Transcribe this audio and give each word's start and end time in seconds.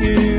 세 0.00 0.29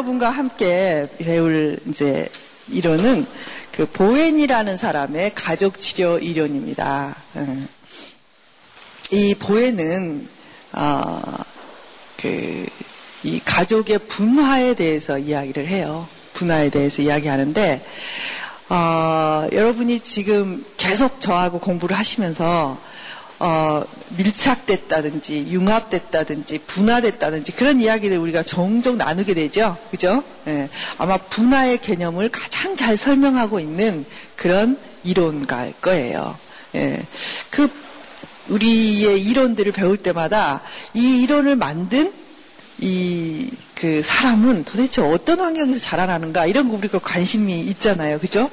여러분과 0.00 0.30
함께 0.30 1.08
배울 1.18 1.78
이제 1.88 2.28
이론은 2.68 3.26
그 3.72 3.86
보엔이라는 3.86 4.76
사람의 4.76 5.32
가족 5.34 5.80
치료 5.80 6.18
이론입니다. 6.18 7.16
음. 7.36 7.68
이 9.12 9.34
보엔은 9.34 10.28
어, 10.72 11.22
그 12.16 12.66
이 13.22 13.38
가족의 13.44 13.98
분화에 14.08 14.74
대해서 14.74 15.18
이야기를 15.18 15.68
해요. 15.68 16.06
분화에 16.32 16.70
대해서 16.70 17.02
이야기하는데 17.02 17.84
어, 18.70 19.46
여러분이 19.52 20.00
지금 20.00 20.64
계속 20.78 21.20
저하고 21.20 21.58
공부를 21.58 21.98
하시면서 21.98 22.80
어, 23.40 23.82
밀착됐다든지 24.16 25.46
융합됐다든지 25.48 26.60
분화됐다든지 26.66 27.52
그런 27.52 27.80
이야기들 27.80 28.18
우리가 28.18 28.42
종종 28.42 28.96
나누게 28.96 29.34
되죠. 29.34 29.76
그죠? 29.90 30.22
예. 30.46 30.68
아마 30.98 31.16
분화의 31.16 31.78
개념을 31.78 32.30
가장 32.30 32.76
잘 32.76 32.96
설명하고 32.96 33.58
있는 33.58 34.04
그런 34.36 34.78
이론가일 35.04 35.74
거예요. 35.80 36.38
예. 36.74 37.02
그 37.50 37.68
우리의 38.48 39.20
이론들을 39.22 39.72
배울 39.72 39.96
때마다 39.96 40.60
이 40.94 41.22
이론을 41.22 41.56
만든 41.56 42.12
이 42.78 43.50
그 43.80 44.02
사람은 44.02 44.64
도대체 44.64 45.00
어떤 45.00 45.40
환경에서 45.40 45.78
자라나는가 45.80 46.44
이런 46.44 46.68
거 46.68 46.76
우리가 46.76 46.98
관심이 46.98 47.60
있잖아요. 47.60 48.18
그죠? 48.18 48.50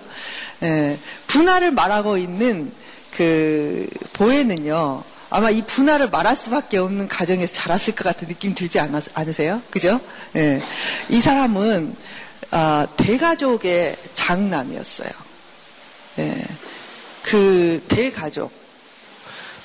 예. 0.64 0.98
분화를 1.28 1.72
말하고 1.72 2.18
있는 2.18 2.72
그 3.18 3.90
보혜는요. 4.14 5.04
아마 5.32 5.50
이 5.50 5.64
분할을 5.64 6.10
말할 6.10 6.36
수밖에 6.36 6.78
없는 6.78 7.08
가정에서 7.08 7.52
자랐을 7.54 7.96
것 7.96 8.04
같은 8.04 8.28
느낌 8.28 8.54
들지 8.54 8.80
않, 8.80 8.94
으세요 9.28 9.62
그죠? 9.72 10.00
예. 10.36 10.62
이 11.10 11.20
사람은 11.20 11.96
아, 12.52 12.88
대가족의 12.96 13.98
장남이었어요. 14.14 15.10
예. 16.20 16.46
그 17.24 17.84
대가족. 17.88 18.52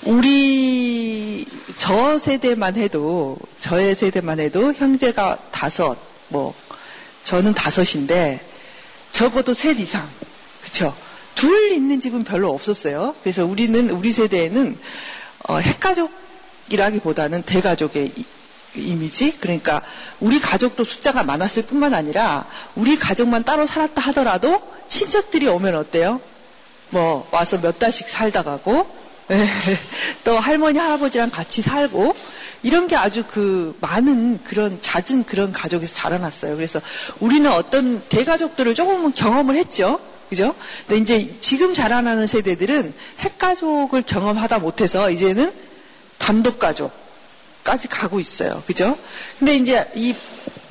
우리 0.05 1.47
저 1.77 2.19
세대만 2.19 2.77
해도 2.77 3.37
저의 3.61 3.95
세대만 3.95 4.41
해도 4.41 4.73
형제가 4.73 5.39
다섯 5.53 5.97
뭐 6.29 6.55
저는 7.23 7.55
다섯인데 7.55 8.41
적어도 9.13 9.55
셋 9.55 9.79
이상 9.79 10.09
그렇죠 10.63 10.93
둘 11.43 11.73
있는 11.73 11.99
집은 11.99 12.23
별로 12.23 12.51
없었어요. 12.51 13.17
그래서 13.25 13.45
우리는 13.45 13.91
우리 13.91 14.13
세대에는 14.13 14.79
어, 15.49 15.59
핵가족이라기보다는 15.59 17.43
대가족의 17.43 18.13
이, 18.17 18.25
이미지 18.77 19.37
그러니까 19.41 19.83
우리 20.21 20.39
가족도 20.39 20.85
숫자가 20.85 21.25
많았을 21.25 21.65
뿐만 21.65 21.95
아니라 21.95 22.47
우리 22.77 22.97
가족만 22.97 23.43
따로 23.43 23.67
살았다 23.67 24.01
하더라도 24.01 24.63
친척들이 24.87 25.49
오면 25.49 25.75
어때요? 25.75 26.21
뭐 26.91 27.27
와서 27.33 27.61
몇 27.61 27.77
달씩 27.77 28.09
살다 28.09 28.45
가고 28.45 28.87
또 30.23 30.39
할머니 30.39 30.79
할아버지랑 30.79 31.31
같이 31.31 31.61
살고 31.61 32.15
이런 32.63 32.87
게 32.87 32.95
아주 32.95 33.25
그 33.29 33.77
많은 33.81 34.45
그런 34.45 34.81
잦은 34.81 35.25
그런 35.25 35.51
가족에서 35.51 35.93
자라났어요. 35.93 36.55
그래서 36.55 36.81
우리는 37.19 37.51
어떤 37.51 38.01
대가족들을 38.09 38.77
조금은 38.77 39.13
경험을 39.13 39.57
했죠. 39.57 39.99
그죠? 40.33 40.55
근데 40.89 41.03
이제 41.03 41.41
지금 41.41 41.75
자라나는 41.75 42.27
세대들은 42.27 42.95
핵가족을 43.19 44.01
경험하다 44.01 44.61
못해서 44.61 45.11
이제는 45.11 45.53
단독가족까지 46.17 47.89
가고 47.91 48.19
있어요. 48.19 48.63
그죠? 48.67 48.97
근데 49.39 49.57
이제 49.57 49.87
이 49.95 50.15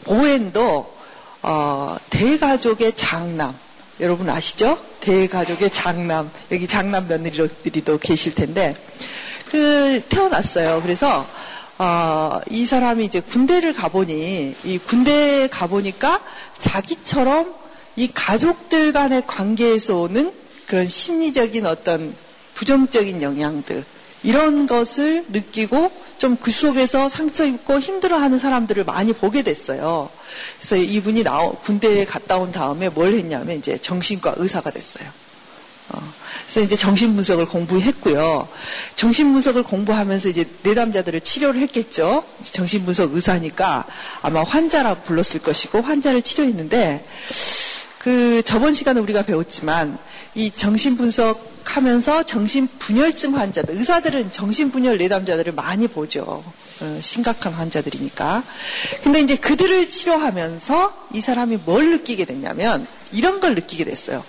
오웬도, 0.07 0.97
어, 1.43 1.95
대가족의 2.09 2.95
장남. 2.95 3.55
여러분 3.99 4.31
아시죠? 4.31 4.79
대가족의 5.01 5.69
장남. 5.69 6.31
여기 6.51 6.65
장남 6.65 7.07
며느리들이도 7.07 7.99
계실 7.99 8.33
텐데, 8.33 8.75
그, 9.51 10.01
태어났어요. 10.09 10.81
그래서, 10.81 11.23
어, 11.77 12.41
이 12.49 12.65
사람이 12.65 13.05
이제 13.05 13.19
군대를 13.19 13.73
가보니, 13.73 14.55
이 14.63 14.77
군대에 14.79 15.49
가보니까 15.49 16.19
자기처럼 16.57 17.61
이 17.95 18.09
가족들 18.13 18.93
간의 18.93 19.23
관계에서 19.27 19.97
오는 19.97 20.31
그런 20.67 20.87
심리적인 20.87 21.65
어떤 21.65 22.15
부정적인 22.55 23.21
영향들 23.21 23.83
이런 24.23 24.67
것을 24.67 25.25
느끼고 25.29 25.91
좀 26.21 26.37
그 26.37 26.51
속에서 26.51 27.09
상처 27.09 27.45
입고 27.45 27.79
힘들어하는 27.79 28.37
사람들을 28.37 28.83
많이 28.83 29.11
보게 29.11 29.41
됐어요. 29.41 30.07
그래서 30.59 30.75
이분이 30.75 31.23
나오, 31.23 31.55
군대에 31.55 32.05
갔다 32.05 32.37
온 32.37 32.51
다음에 32.51 32.89
뭘 32.89 33.15
했냐면 33.15 33.57
이제 33.57 33.77
정신과 33.79 34.35
의사가 34.37 34.69
됐어요. 34.69 35.20
어, 35.91 36.13
그래서 36.43 36.61
이제 36.61 36.75
정신분석을 36.75 37.47
공부했고요. 37.47 38.47
정신분석을 38.95 39.63
공부하면서 39.63 40.29
이제 40.29 40.45
내담자들을 40.63 41.21
치료를 41.21 41.61
했겠죠. 41.61 42.23
정신분석 42.41 43.13
의사니까 43.13 43.85
아마 44.21 44.43
환자라고 44.43 45.03
불렀을 45.03 45.41
것이고 45.41 45.81
환자를 45.81 46.21
치료했는데 46.21 47.05
그 47.99 48.41
저번 48.43 48.73
시간에 48.73 48.99
우리가 48.99 49.23
배웠지만 49.23 49.97
이 50.33 50.49
정신분석 50.49 51.51
하면서 51.63 52.23
정신분열증 52.23 53.37
환자들, 53.37 53.75
의사들은 53.75 54.31
정신분열 54.31 54.97
내담자들을 54.97 55.53
많이 55.53 55.87
보죠. 55.87 56.43
어, 56.81 56.99
심각한 57.01 57.53
환자들이니까. 57.53 58.43
근데 59.03 59.21
이제 59.21 59.35
그들을 59.35 59.87
치료하면서 59.87 61.07
이 61.13 61.21
사람이 61.21 61.59
뭘 61.65 61.91
느끼게 61.91 62.25
됐냐면 62.25 62.87
이런 63.11 63.39
걸 63.39 63.53
느끼게 63.55 63.85
됐어요. 63.85 64.23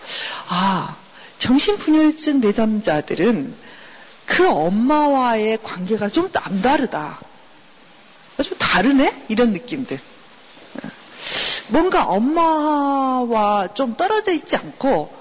아, 0.48 0.94
정신분열증 1.42 2.40
내담자들은 2.40 3.52
그 4.26 4.48
엄마와의 4.48 5.58
관계가 5.60 6.08
좀 6.08 6.30
남다르다. 6.32 7.18
좀 8.44 8.56
다르네? 8.58 9.24
이런 9.28 9.52
느낌들. 9.52 9.98
뭔가 11.70 12.04
엄마와 12.04 13.74
좀 13.74 13.96
떨어져 13.96 14.30
있지 14.32 14.54
않고 14.54 15.12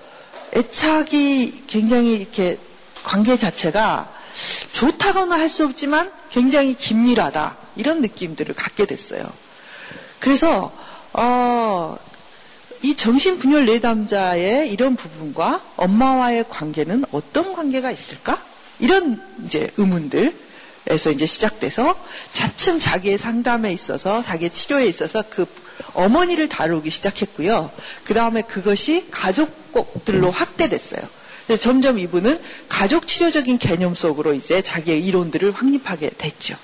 애착이 0.56 1.64
굉장히 1.66 2.18
이렇게 2.18 2.59
관계 3.03 3.36
자체가 3.36 4.14
좋다거나 4.74 5.40
할 5.40 5.50
수 5.50 5.66
없지만 5.66 6.12
굉장히 6.30 6.76
긴밀하다 6.76 7.58
이런 7.78 8.02
느낌들을 8.02 8.53
갖게 8.53 8.86
됐어요. 8.86 9.24
그래서 10.20 10.72
어, 11.14 11.97
이 12.83 12.95
정신분열 12.95 13.66
내담자의 13.67 14.72
이런 14.72 14.95
부분과 14.95 15.61
엄마와의 15.75 16.45
관계는 16.49 17.05
어떤 17.11 17.53
관계가 17.53 17.91
있을까? 17.91 18.43
이런 18.79 19.22
이제 19.45 19.69
의문들에서 19.78 21.11
이제 21.13 21.25
시작돼서 21.25 21.95
차츰 22.33 22.79
자기의 22.79 23.19
상담에 23.19 23.72
있어서 23.72 24.22
자기의 24.23 24.49
치료에 24.49 24.87
있어서 24.87 25.23
그 25.29 25.45
어머니를 25.93 26.49
다루기 26.49 26.89
시작했고요. 26.89 27.72
그 28.03 28.13
다음에 28.13 28.41
그것이 28.41 29.07
가족들로 29.11 30.31
확대됐어요. 30.31 31.01
점점 31.59 31.99
이분은 31.99 32.39
가족 32.67 33.07
치료적인 33.07 33.59
개념 33.59 33.93
속으로 33.93 34.33
이제 34.33 34.61
자기의 34.61 35.05
이론들을 35.05 35.51
확립하게 35.51 36.11
됐죠. 36.17 36.55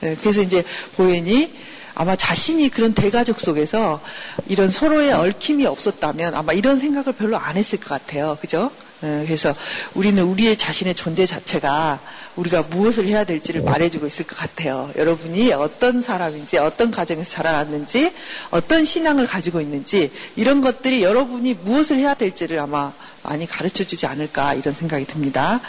네, 0.00 0.16
그래서 0.20 0.40
이제 0.40 0.64
보엔이 0.96 1.52
아마 1.94 2.16
자신이 2.16 2.68
그런 2.68 2.94
대가족 2.94 3.40
속에서 3.40 4.00
이런 4.46 4.68
서로의 4.68 5.12
얽힘이 5.12 5.66
없었다면 5.66 6.34
아마 6.34 6.52
이런 6.52 6.78
생각을 6.78 7.12
별로 7.12 7.36
안 7.36 7.56
했을 7.56 7.78
것 7.78 7.88
같아요. 7.88 8.38
그죠? 8.40 8.70
예, 9.02 9.24
그래서 9.24 9.54
우리는 9.94 10.22
우리의 10.22 10.56
자신의 10.56 10.94
존재 10.94 11.24
자체가 11.24 12.00
우리가 12.36 12.62
무엇을 12.64 13.06
해야 13.06 13.24
될지를 13.24 13.62
말해주고 13.62 14.06
있을 14.06 14.26
것 14.26 14.36
같아요. 14.36 14.90
여러분이 14.96 15.52
어떤 15.52 16.02
사람인지, 16.02 16.58
어떤 16.58 16.90
가정에서 16.90 17.30
자라났는지, 17.30 18.12
어떤 18.50 18.84
신앙을 18.84 19.26
가지고 19.26 19.60
있는지, 19.60 20.10
이런 20.36 20.60
것들이 20.60 21.02
여러분이 21.02 21.54
무엇을 21.64 21.96
해야 21.96 22.14
될지를 22.14 22.58
아마 22.58 22.92
많이 23.22 23.46
가르쳐 23.46 23.84
주지 23.84 24.06
않을까, 24.06 24.54
이런 24.54 24.74
생각이 24.74 25.06
듭니다. 25.06 25.60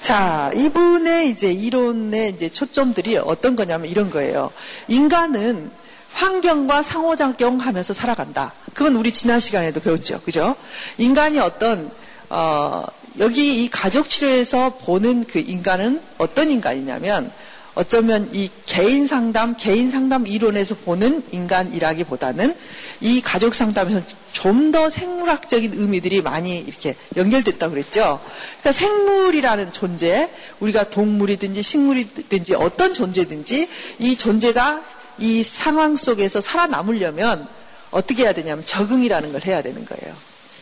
자, 0.00 0.50
이분의 0.54 1.30
이제 1.30 1.50
이론의 1.52 2.30
이제 2.30 2.48
초점들이 2.48 3.16
어떤 3.18 3.56
거냐면 3.56 3.90
이런 3.90 4.10
거예요. 4.10 4.50
인간은 4.88 5.70
환경과 6.12 6.82
상호작용 6.82 7.58
하면서 7.58 7.92
살아간다. 7.92 8.52
그건 8.72 8.96
우리 8.96 9.12
지난 9.12 9.38
시간에도 9.38 9.80
배웠죠. 9.80 10.20
그죠? 10.22 10.56
인간이 10.96 11.38
어떤 11.38 11.90
어, 12.30 12.84
여기 13.18 13.64
이 13.64 13.70
가족 13.70 14.08
치료에서 14.08 14.78
보는 14.84 15.24
그 15.24 15.38
인간은 15.38 16.00
어떤 16.18 16.50
인간이냐면 16.50 17.30
어쩌면 17.76 18.28
이 18.32 18.50
개인 18.64 19.06
상담, 19.06 19.54
개인 19.56 19.90
상담 19.90 20.26
이론에서 20.26 20.74
보는 20.76 21.22
인간이라기보다는 21.30 22.56
이 23.00 23.20
가족 23.20 23.54
상담에서 23.54 24.02
좀 24.32 24.72
더 24.72 24.90
생물학적인 24.90 25.72
의미들이 25.74 26.22
많이 26.22 26.58
이렇게 26.58 26.96
연결됐다고 27.16 27.72
그랬죠. 27.72 28.20
그러니까 28.60 28.72
생물이라는 28.72 29.72
존재, 29.72 30.28
우리가 30.60 30.90
동물이든지 30.90 31.62
식물이든지 31.62 32.54
어떤 32.56 32.92
존재든지 32.92 33.68
이 34.00 34.16
존재가 34.16 34.82
이 35.18 35.42
상황 35.42 35.96
속에서 35.96 36.40
살아남으려면 36.40 37.46
어떻게 37.92 38.24
해야 38.24 38.32
되냐면 38.32 38.64
적응이라는 38.64 39.32
걸 39.32 39.40
해야 39.46 39.62
되는 39.62 39.86
거예요. 39.86 40.14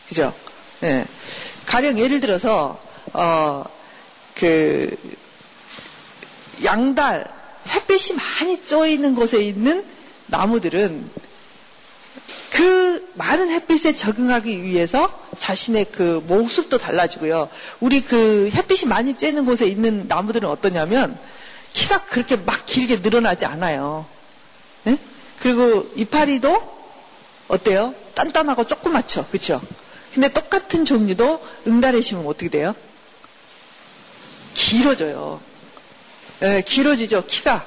그죠? 0.07 0.33
네. 0.81 1.05
가령 1.65 1.97
예를 1.97 2.19
들어서 2.19 2.79
어 3.13 3.65
그 4.35 4.95
양달 6.63 7.29
햇빛이 7.67 8.17
많이 8.17 8.65
쪄 8.65 8.85
있는 8.85 9.15
곳에 9.15 9.41
있는 9.41 9.83
나무들은 10.27 11.09
그 12.51 13.11
많은 13.15 13.49
햇빛에 13.49 13.95
적응하기 13.95 14.63
위해서 14.63 15.11
자신의 15.37 15.87
그 15.91 16.23
모습도 16.27 16.77
달라지고요. 16.77 17.49
우리 17.81 18.01
그 18.01 18.49
햇빛이 18.53 18.87
많이 18.87 19.13
쬐는 19.15 19.45
곳에 19.45 19.67
있는 19.67 20.07
나무들은 20.07 20.47
어떠냐면 20.47 21.17
키가 21.73 22.05
그렇게 22.05 22.37
막 22.37 22.65
길게 22.65 22.97
늘어나지 22.97 23.45
않아요. 23.45 24.05
네? 24.85 24.97
그리고 25.39 25.91
이파리도 25.95 26.75
어때요? 27.49 27.93
단단하고 28.13 28.65
조그맣죠. 28.65 29.27
그렇죠? 29.27 29.61
근데 30.13 30.29
똑같은 30.29 30.85
종류도 30.85 31.45
응달에 31.67 31.99
심으면 31.99 32.29
어떻게 32.29 32.49
돼요? 32.49 32.73
길어져요. 34.53 35.41
예, 36.41 36.61
길어지죠. 36.65 37.25
키가. 37.25 37.65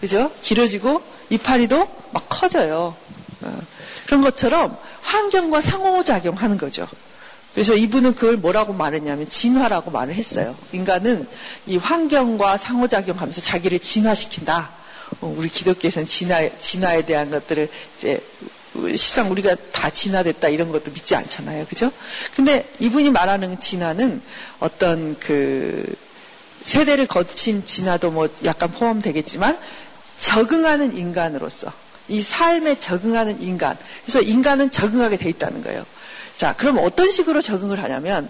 그죠? 0.00 0.30
길어지고 0.42 1.02
이파리도 1.30 1.88
막 2.12 2.26
커져요. 2.28 2.96
어, 3.42 3.60
그런 4.06 4.22
것처럼 4.22 4.76
환경과 5.02 5.60
상호작용하는 5.60 6.58
거죠. 6.58 6.86
그래서 7.54 7.74
이분은 7.74 8.14
그걸 8.14 8.36
뭐라고 8.36 8.72
말했냐면 8.72 9.28
진화라고 9.28 9.90
말을 9.90 10.14
했어요. 10.14 10.56
인간은 10.72 11.26
이 11.66 11.76
환경과 11.76 12.56
상호작용하면서 12.56 13.40
자기를 13.40 13.80
진화시킨다. 13.80 14.70
어, 15.20 15.34
우리 15.36 15.48
기독교에서는 15.48 16.06
진화, 16.06 16.48
진화에 16.60 17.04
대한 17.04 17.30
것들을 17.30 17.68
이제 17.96 18.20
시상 18.96 19.30
우리가 19.32 19.56
다 19.72 19.90
진화됐다 19.90 20.48
이런 20.48 20.70
것도 20.70 20.92
믿지 20.92 21.14
않잖아요. 21.16 21.66
그죠? 21.66 21.90
근데 22.36 22.68
이분이 22.78 23.10
말하는 23.10 23.58
진화는 23.58 24.22
어떤 24.60 25.18
그 25.18 25.84
세대를 26.62 27.06
거친 27.06 27.64
진화도 27.64 28.10
뭐 28.10 28.28
약간 28.44 28.70
포함되겠지만 28.70 29.58
적응하는 30.20 30.96
인간으로서 30.96 31.72
이 32.08 32.22
삶에 32.22 32.78
적응하는 32.78 33.40
인간. 33.42 33.78
그래서 34.02 34.20
인간은 34.20 34.70
적응하게 34.70 35.16
돼 35.16 35.28
있다는 35.30 35.62
거예요. 35.62 35.84
자, 36.36 36.54
그럼 36.56 36.78
어떤 36.78 37.10
식으로 37.10 37.40
적응을 37.40 37.82
하냐면 37.82 38.28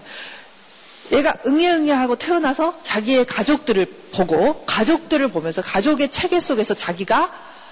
얘가 1.11 1.35
응애응애하고 1.45 2.15
태어나서 2.15 2.79
자기의 2.83 3.25
가족들을 3.25 3.85
보고 4.13 4.63
가족들을 4.65 5.27
보면서 5.29 5.61
가족의 5.61 6.09
체계 6.09 6.39
속에서 6.39 6.73
자기가 6.73 7.31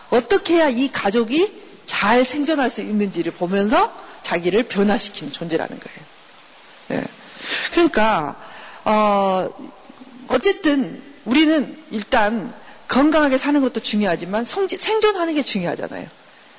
어떻게 0.09 0.55
해야 0.55 0.69
이 0.69 0.91
가족이 0.91 1.69
잘 1.85 2.25
생존할 2.25 2.69
수 2.69 2.81
있는지를 2.81 3.31
보면서 3.33 3.93
자기를 4.21 4.63
변화시키는 4.63 5.31
존재라는 5.31 5.79
거예요. 5.79 5.99
네. 6.87 7.07
그러니까 7.71 8.35
어, 8.83 9.49
어쨌든 10.29 11.01
우리는 11.25 11.77
일단 11.91 12.53
건강하게 12.87 13.37
사는 13.37 13.61
것도 13.61 13.81
중요하지만 13.81 14.45
성지, 14.45 14.77
생존하는 14.77 15.35
게 15.35 15.43
중요하잖아요. 15.43 16.07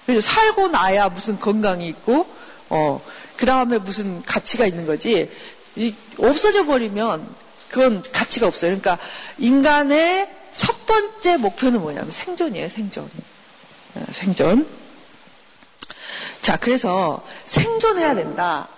그래서 0.07 0.21
살고 0.21 0.69
나야 0.69 1.09
무슨 1.09 1.39
건강이 1.41 1.89
있고 1.89 2.27
어, 2.69 3.01
그 3.37 3.47
다음에 3.47 3.79
무슨 3.79 4.23
가치가 4.23 4.67
있는 4.67 4.87
거지. 4.87 5.31
이, 5.77 5.95
없어져 6.19 6.67
버리면 6.67 7.27
그건 7.69 8.03
가치가 8.13 8.47
없어요. 8.47 8.71
그러니까 8.79 8.99
인간의 9.39 10.29
첫 10.57 10.87
번째 10.87 11.37
목표는 11.39 11.81
뭐냐면 11.81 12.11
생존이에요, 12.11 12.69
생존. 12.69 13.09
어, 13.95 14.07
생존. 14.13 14.67
자, 16.43 16.57
그래서 16.57 17.25
생존해야 17.47 18.15
된다. 18.15 18.69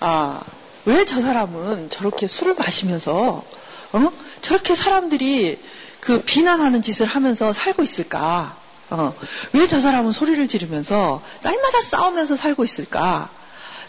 아, 0.00 0.40
왜 0.84 1.04
저 1.04 1.20
사람은 1.20 1.90
저렇게 1.90 2.26
술을 2.26 2.54
마시면서, 2.54 3.44
어? 3.92 4.12
저렇게 4.42 4.74
사람들이 4.74 5.58
그 6.00 6.22
비난하는 6.22 6.82
짓을 6.82 7.06
하면서 7.06 7.52
살고 7.52 7.82
있을까? 7.82 8.56
어, 8.90 9.14
왜 9.52 9.66
저 9.66 9.80
사람은 9.80 10.12
소리를 10.12 10.46
지르면서 10.48 11.22
날마다 11.42 11.82
싸우면서 11.82 12.36
살고 12.36 12.64
있을까? 12.64 13.30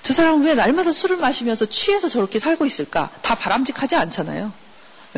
저 0.01 0.13
사람은 0.13 0.46
왜 0.46 0.56
날마다 0.56 0.92
술을 0.92 1.18
마시면서 1.18 1.66
취해서 1.68 2.10
저렇게 2.10 2.40
살고 2.40 2.66
있을까? 2.66 3.10
다 3.22 3.36
바람직하지 3.36 3.96
않잖아요. 3.96 4.51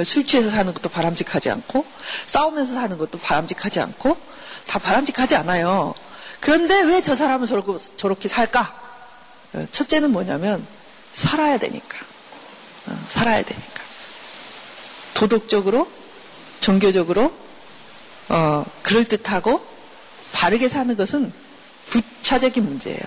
술 0.06 0.25
취해서 0.25 0.50
사는 0.50 0.74
것도 0.74 0.89
바람직하지 0.89 1.50
않고, 1.51 1.86
싸우면서 2.25 2.74
사는 2.75 2.98
것도 2.98 3.19
바람직하지 3.19 3.80
않고, 3.81 4.16
다 4.68 4.80
바람직하지 4.80 5.36
않아요. 5.36 5.94
그런데 6.39 6.81
왜 6.83 7.01
저 7.01 7.13
사람은 7.13 7.45
저렇게, 7.45 7.74
저렇게 7.98 8.28
살까? 8.30 8.80
어, 9.54 9.63
첫째는 9.72 10.12
뭐냐면 10.12 10.66
살아야 11.13 11.57
되니까. 11.57 11.98
어, 12.88 13.06
살아야 13.10 13.44
되니까. 13.44 13.81
도덕적으로, 15.21 15.88
종교적으로, 16.62 17.31
어, 18.29 18.65
그럴듯하고 18.81 19.63
바르게 20.31 20.68
사는 20.68 20.97
것은 20.97 21.31
부차적인 21.91 22.63
문제예요. 22.63 23.00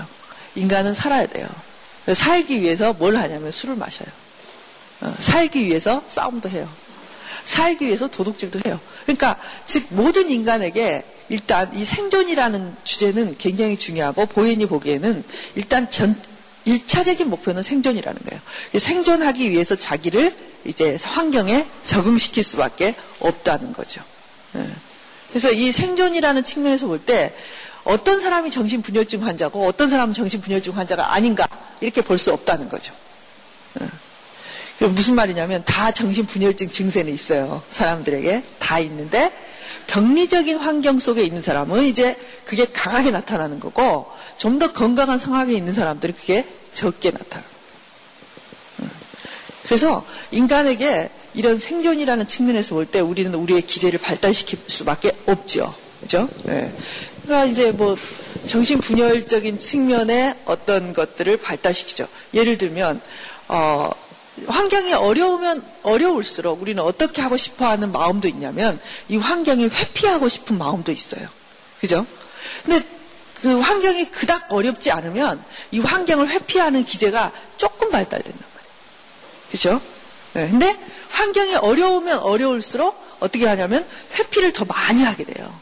인간은 0.54 0.94
살아야 0.94 1.26
돼요. 1.26 1.48
살기 2.12 2.62
위해서 2.62 2.92
뭘 2.92 3.16
하냐면 3.16 3.50
술을 3.50 3.74
마셔요. 3.74 4.08
어, 5.00 5.12
살기 5.18 5.64
위해서 5.66 6.04
싸움도 6.08 6.50
해요. 6.50 6.68
살기 7.46 7.86
위해서 7.86 8.06
도둑질도 8.06 8.60
해요. 8.64 8.78
그러니까 9.02 9.36
즉 9.66 9.86
모든 9.90 10.30
인간에게 10.30 11.02
일단 11.30 11.74
이 11.74 11.84
생존이라는 11.84 12.76
주제는 12.84 13.38
굉장히 13.38 13.76
중요하고 13.76 14.26
보인이 14.26 14.64
보기에는 14.66 15.24
일단 15.56 15.90
전 15.90 16.14
1차적인 16.66 17.24
목표는 17.24 17.62
생존이라는 17.62 18.20
거예요. 18.28 18.40
생존하기 18.78 19.50
위해서 19.50 19.74
자기를 19.76 20.34
이제 20.64 20.98
환경에 21.02 21.66
적응시킬 21.86 22.42
수밖에 22.42 22.94
없다는 23.20 23.72
거죠. 23.72 24.02
예. 24.56 24.66
그래서 25.30 25.50
이 25.50 25.72
생존이라는 25.72 26.44
측면에서 26.44 26.86
볼 26.86 26.98
때 27.04 27.34
어떤 27.84 28.18
사람이 28.18 28.50
정신분열증 28.50 29.26
환자고 29.26 29.66
어떤 29.66 29.90
사람은 29.90 30.14
정신분열증 30.14 30.74
환자가 30.76 31.12
아닌가 31.12 31.46
이렇게 31.80 32.00
볼 32.00 32.16
수 32.18 32.32
없다는 32.32 32.68
거죠. 32.68 32.94
예. 33.82 34.86
무슨 34.86 35.14
말이냐면 35.14 35.62
다 35.64 35.92
정신분열증 35.92 36.70
증세는 36.70 37.12
있어요. 37.12 37.62
사람들에게 37.70 38.42
다 38.58 38.78
있는데 38.80 39.30
병리적인 39.86 40.58
환경 40.58 40.98
속에 40.98 41.22
있는 41.22 41.42
사람은 41.42 41.82
이제 41.82 42.16
그게 42.44 42.66
강하게 42.66 43.10
나타나는 43.10 43.60
거고 43.60 44.10
좀 44.38 44.58
더 44.58 44.72
건강한 44.72 45.18
상황에 45.18 45.52
있는 45.52 45.72
사람들은 45.72 46.14
그게 46.14 46.46
적게 46.74 47.10
나타나. 47.10 47.44
그래서 49.64 50.04
인간에게 50.30 51.10
이런 51.34 51.58
생존이라는 51.58 52.26
측면에서 52.26 52.74
볼 52.74 52.86
때 52.86 53.00
우리는 53.00 53.34
우리의 53.34 53.62
기제를 53.62 53.98
발달시킬 53.98 54.58
수밖에 54.66 55.12
없죠. 55.26 55.74
그죠? 56.00 56.28
네. 56.44 56.72
그러니까 57.24 57.50
이제 57.50 57.72
뭐 57.72 57.96
정신 58.46 58.78
분열적인 58.78 59.58
측면의 59.58 60.34
어떤 60.44 60.92
것들을 60.92 61.38
발달시키죠. 61.38 62.06
예를 62.34 62.58
들면, 62.58 63.00
어, 63.48 63.90
환경이 64.46 64.92
어려우면 64.92 65.64
어려울수록 65.82 66.60
우리는 66.60 66.82
어떻게 66.82 67.22
하고 67.22 67.36
싶어 67.36 67.66
하는 67.66 67.92
마음도 67.92 68.26
있냐면 68.28 68.80
이 69.08 69.16
환경을 69.16 69.70
회피하고 69.70 70.28
싶은 70.28 70.58
마음도 70.58 70.90
있어요. 70.90 71.28
그죠? 71.80 72.04
근데 72.64 72.84
그 73.40 73.60
환경이 73.60 74.10
그닥 74.10 74.52
어렵지 74.52 74.90
않으면 74.90 75.42
이 75.70 75.78
환경을 75.80 76.28
회피하는 76.28 76.84
기제가 76.84 77.30
조금 77.58 77.90
발달된단 77.90 78.40
말이에요. 78.54 78.74
그죠? 79.50 79.80
네, 80.32 80.48
근데 80.48 80.76
환경이 81.10 81.54
어려우면 81.56 82.18
어려울수록 82.18 83.02
어떻게 83.20 83.46
하냐면 83.46 83.86
회피를 84.18 84.52
더 84.52 84.64
많이 84.64 85.04
하게 85.04 85.24
돼요. 85.24 85.60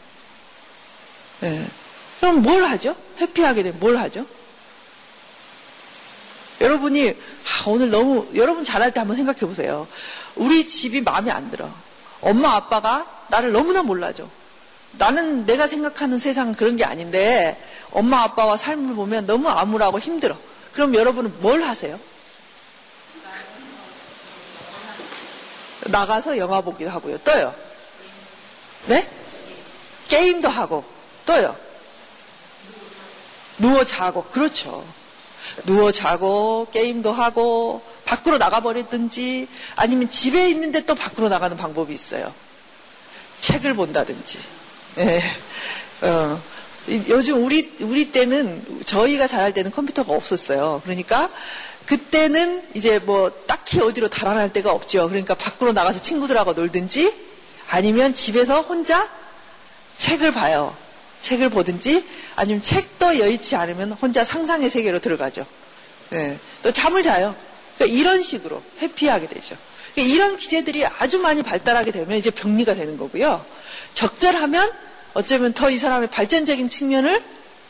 네. 1.40 1.66
그럼 2.20 2.42
뭘 2.42 2.64
하죠? 2.64 2.96
회피하게 3.18 3.64
되면 3.64 3.80
뭘 3.80 3.98
하죠? 3.98 4.24
여러분이 6.60 7.10
아, 7.10 7.64
오늘 7.66 7.90
너무 7.90 8.28
여러분 8.34 8.64
잘할 8.64 8.92
때 8.92 9.00
한번 9.00 9.16
생각해 9.16 9.40
보세요. 9.40 9.86
우리 10.36 10.68
집이 10.68 11.00
마음에 11.02 11.30
안 11.30 11.50
들어. 11.50 11.68
엄마 12.20 12.54
아빠가 12.54 13.06
나를 13.28 13.52
너무나 13.52 13.82
몰라줘. 13.82 14.28
나는 14.92 15.46
내가 15.46 15.66
생각하는 15.66 16.18
세상은 16.18 16.54
그런 16.54 16.76
게 16.76 16.84
아닌데 16.84 17.60
엄마 17.90 18.22
아빠와 18.22 18.56
삶을 18.56 18.94
보면 18.94 19.26
너무 19.26 19.48
암울하고 19.48 19.98
힘들어. 19.98 20.36
그럼 20.72 20.94
여러분은 20.94 21.32
뭘 21.40 21.62
하세요? 21.62 21.98
나가서 25.86 26.38
영화 26.38 26.60
보기도 26.60 26.90
하고요. 26.90 27.18
또요. 27.18 27.54
네? 28.86 29.08
게임도 30.08 30.48
하고 30.48 30.84
또요. 31.26 31.56
누워 33.58 33.84
자고 33.84 34.24
그렇죠. 34.24 34.84
누워 35.64 35.92
자고 35.92 36.66
게임도 36.72 37.12
하고 37.12 37.82
밖으로 38.04 38.38
나가버리든지 38.38 39.48
아니면 39.76 40.10
집에 40.10 40.48
있는데 40.50 40.84
또 40.84 40.94
밖으로 40.94 41.28
나가는 41.28 41.56
방법이 41.56 41.92
있어요. 41.92 42.32
책을 43.40 43.74
본다든지. 43.74 44.38
예. 44.98 45.22
어, 46.02 46.40
요즘 47.08 47.44
우리 47.44 47.72
우리 47.80 48.10
때는 48.10 48.82
저희가 48.84 49.26
잘할 49.26 49.52
때는 49.54 49.70
컴퓨터가 49.70 50.12
없었어요. 50.12 50.80
그러니까 50.84 51.30
그때는 51.86 52.62
이제 52.74 52.98
뭐 53.00 53.30
딱히 53.46 53.80
어디로 53.80 54.08
달아날 54.08 54.52
데가 54.52 54.72
없죠. 54.72 55.08
그러니까 55.08 55.34
밖으로 55.34 55.72
나가서 55.72 56.00
친구들하고 56.02 56.52
놀든지 56.54 57.12
아니면 57.68 58.14
집에서 58.14 58.62
혼자 58.62 59.08
책을 59.98 60.32
봐요. 60.32 60.76
책을 61.22 61.48
보든지 61.48 62.04
아니면 62.36 62.62
책도 62.62 63.18
여의치 63.18 63.56
않으면 63.56 63.92
혼자 63.92 64.24
상상의 64.24 64.68
세계로 64.68 64.98
들어가죠. 64.98 65.46
네. 66.10 66.38
또 66.62 66.72
잠을 66.72 67.02
자요. 67.02 67.34
그러니까 67.78 67.98
이런 67.98 68.22
식으로 68.22 68.62
회피하게 68.80 69.28
되죠. 69.28 69.56
그러니까 69.94 70.14
이런 70.14 70.36
기제들이 70.36 70.84
아주 70.84 71.18
많이 71.18 71.42
발달하게 71.42 71.92
되면 71.92 72.18
이제 72.18 72.30
병리가 72.30 72.74
되는 72.74 72.96
거고요. 72.98 73.44
적절하면 73.94 74.70
어쩌면 75.14 75.52
더 75.52 75.70
이 75.70 75.78
사람의 75.78 76.08
발전적인 76.10 76.68
측면을 76.68 77.22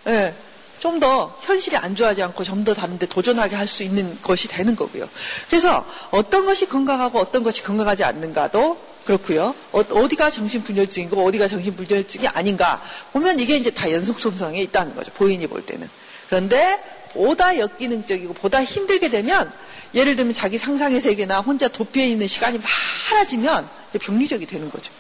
네, 0.05 0.35
좀더 0.79 1.39
현실이 1.43 1.77
안 1.77 1.95
좋아하지 1.95 2.23
않고 2.23 2.43
좀 2.45 2.65
더 2.65 2.75
다른데 2.75 3.07
도전하게 3.07 3.55
할 3.57 3.67
수 3.69 3.83
있는 3.83 4.19
것이 4.23 4.49
되는 4.49 4.75
거고요. 4.77 5.09
그래서 5.49 5.85
어떤 6.11 6.47
것이 6.47 6.67
건강하고 6.67 7.19
어떤 7.19 7.43
것이 7.43 7.63
건강하지 7.63 8.05
않는가도 8.05 8.92
그렇고요. 9.05 9.55
어, 9.73 10.09
디가 10.09 10.31
정신분열증이고 10.31 11.25
어디가 11.25 11.49
정신분열증이 11.49 12.29
아닌가 12.29 12.83
보면 13.13 13.39
이게 13.41 13.57
이제 13.57 13.71
다 13.71 13.91
연속선상에 13.91 14.61
있다는 14.63 14.95
거죠. 14.95 15.11
보인이 15.13 15.47
볼 15.47 15.65
때는. 15.65 15.89
그런데 16.29 16.79
보다 17.13 17.59
역기능적이고 17.59 18.35
보다 18.35 18.63
힘들게 18.63 19.09
되면 19.09 19.53
예를 19.95 20.17
들면 20.17 20.35
자기 20.35 20.59
상상의 20.59 21.01
세계나 21.01 21.41
혼자 21.41 21.69
도피해 21.69 22.09
있는 22.09 22.27
시간이 22.27 22.59
많아지면 23.11 23.69
병리적이 24.01 24.47
되는 24.47 24.71
거죠. 24.71 24.91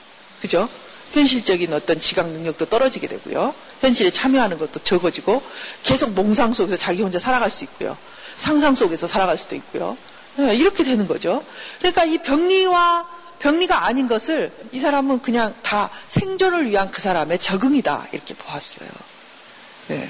그죠? 0.40 0.68
현실적인 1.12 1.72
어떤 1.72 2.00
지각 2.00 2.28
능력도 2.28 2.66
떨어지게 2.66 3.06
되고요. 3.06 3.54
현실에 3.80 4.10
참여하는 4.10 4.58
것도 4.58 4.80
적어지고 4.80 5.42
계속 5.82 6.10
몽상 6.12 6.52
속에서 6.52 6.76
자기 6.76 7.02
혼자 7.02 7.18
살아갈 7.18 7.50
수 7.50 7.64
있고요. 7.64 7.96
상상 8.36 8.74
속에서 8.74 9.06
살아갈 9.06 9.38
수도 9.38 9.54
있고요. 9.56 9.96
네, 10.36 10.56
이렇게 10.56 10.82
되는 10.82 11.06
거죠. 11.06 11.44
그러니까 11.78 12.04
이 12.04 12.18
병리와 12.18 13.21
병리가 13.42 13.86
아닌 13.86 14.06
것을 14.06 14.52
이 14.70 14.78
사람은 14.78 15.20
그냥 15.20 15.52
다 15.62 15.90
생존을 16.08 16.70
위한 16.70 16.90
그 16.90 17.00
사람의 17.00 17.40
적응이다 17.40 18.08
이렇게 18.12 18.34
보았어요. 18.34 18.88
네. 19.88 20.08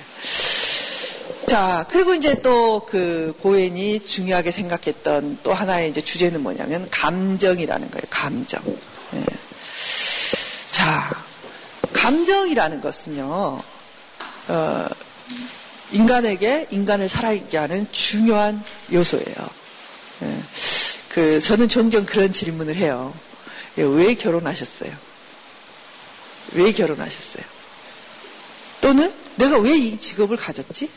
자, 1.48 1.84
그리고 1.88 2.14
이제 2.14 2.40
또그 2.42 3.38
보엔이 3.42 4.06
중요하게 4.06 4.50
생각했던 4.50 5.38
또 5.42 5.54
하나의 5.54 5.90
이제 5.90 6.02
주제는 6.02 6.42
뭐냐면 6.42 6.88
감정이라는 6.90 7.90
거예요. 7.90 8.02
감정. 8.10 8.62
네. 9.12 9.24
자, 10.70 11.10
감정이라는 11.94 12.80
것은요, 12.80 13.62
어, 14.48 14.88
인간에게 15.92 16.68
인간을 16.70 17.08
살아있게 17.08 17.58
하는 17.58 17.86
중요한 17.92 18.62
요소예요. 18.92 19.61
예. 21.12 21.14
그, 21.14 21.40
저는 21.40 21.68
종종 21.68 22.04
그런 22.04 22.32
질문을 22.32 22.76
해요. 22.76 23.14
예, 23.78 23.82
왜 23.82 24.14
결혼하셨어요? 24.14 24.92
왜 26.54 26.72
결혼하셨어요? 26.72 27.44
또는 28.80 29.12
내가 29.36 29.58
왜 29.58 29.76
이 29.76 29.98
직업을 29.98 30.36
가졌지? 30.36 30.90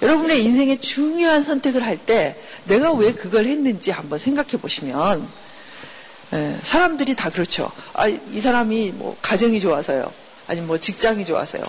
여러분의 0.00 0.42
인생의 0.44 0.80
중요한 0.80 1.44
선택을 1.44 1.84
할 1.84 1.96
때 1.98 2.36
내가 2.64 2.92
왜 2.92 3.12
그걸 3.12 3.46
했는지 3.46 3.90
한번 3.90 4.18
생각해 4.18 4.52
보시면 4.52 5.28
예, 6.32 6.58
사람들이 6.62 7.14
다 7.14 7.28
그렇죠. 7.30 7.70
아, 7.92 8.08
이 8.08 8.40
사람이 8.40 8.92
뭐 8.92 9.16
가정이 9.20 9.60
좋아서요. 9.60 10.10
아니면 10.48 10.66
뭐 10.68 10.78
직장이 10.78 11.24
좋아서요. 11.24 11.62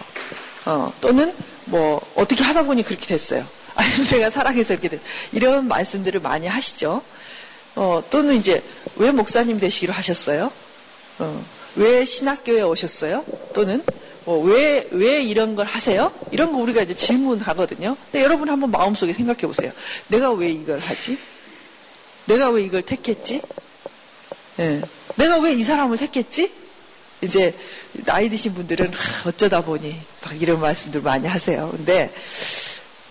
어, 0.66 0.94
또는 1.02 1.34
뭐 1.66 2.02
어떻게 2.16 2.44
하다 2.44 2.64
보니 2.64 2.84
그렇게 2.84 3.06
됐어요. 3.06 3.46
아니면 3.76 4.08
내가 4.12 4.30
사랑해서 4.30 4.74
이렇게 4.74 4.88
됐 4.90 5.02
이런 5.34 5.68
말씀들을 5.68 6.22
많이 6.22 6.48
하시죠. 6.48 7.04
어, 7.76 8.04
또는 8.10 8.36
이제 8.36 8.62
왜 8.96 9.12
목사님 9.12 9.60
되시기로 9.60 9.94
하셨어요? 9.94 10.52
어, 11.20 11.46
왜 11.76 12.06
신학교에 12.06 12.62
오셨어요? 12.62 13.26
또는 13.54 13.84
뭐 14.26 14.40
왜, 14.44 14.88
왜 14.92 15.22
이런 15.22 15.56
걸 15.56 15.66
하세요? 15.66 16.12
이런 16.32 16.52
거 16.52 16.60
우리가 16.60 16.82
이제 16.82 16.94
질문하거든요. 16.96 17.98
근데 18.12 18.24
여러분 18.24 18.50
한번 18.50 18.72
마음속에 18.72 19.12
생각해 19.14 19.42
보세요. 19.42 19.72
내가 20.08 20.32
왜 20.32 20.50
이걸 20.50 20.80
하지? 20.80 21.18
내가 22.26 22.50
왜 22.50 22.62
이걸 22.64 22.82
택했지? 22.84 23.42
예. 24.60 24.82
내가 25.16 25.40
왜 25.40 25.54
이 25.54 25.64
사람을 25.64 25.98
택했지? 25.98 26.52
이제 27.22 27.54
나이 28.06 28.30
드신 28.30 28.54
분들은 28.54 28.92
어쩌다 29.26 29.62
보니 29.62 29.96
막 30.24 30.42
이런 30.42 30.60
말씀들 30.60 31.02
많이 31.02 31.28
하세요. 31.28 31.70
근데 31.72 32.14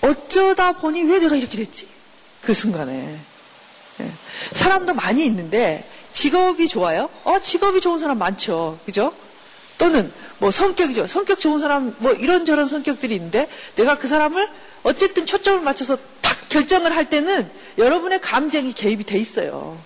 어쩌다 0.01 0.73
보니 0.73 1.03
왜 1.05 1.19
내가 1.19 1.37
이렇게 1.37 1.57
됐지? 1.59 1.87
그 2.41 2.55
순간에 2.55 2.93
예. 2.95 3.32
사람도 4.53 4.95
많이 4.95 5.25
있는데 5.27 5.85
직업이 6.13 6.69
좋아요? 6.69 7.09
어 7.25 7.41
직업이 7.41 7.81
좋은 7.81 7.99
사람 7.99 8.19
많죠, 8.19 8.79
그죠? 8.85 9.13
또는 9.79 10.13
뭐 10.39 10.51
성격이 10.51 10.95
좋아, 10.95 11.07
성격 11.07 11.41
좋은 11.41 11.59
사람 11.59 11.95
뭐 11.99 12.13
이런저런 12.13 12.69
성격들이 12.69 13.15
있는데 13.15 13.49
내가 13.77 13.99
그 13.99 14.09
사람을 14.09 14.49
어쨌든 14.83 15.27
초점을 15.27 15.61
맞춰서 15.63 15.97
딱 16.21 16.49
결정을 16.49 16.95
할 16.95 17.09
때는 17.09 17.51
여러분의 17.79 18.21
감정이 18.21 18.73
개입이 18.73 19.05
돼 19.05 19.19
있어요. 19.19 19.79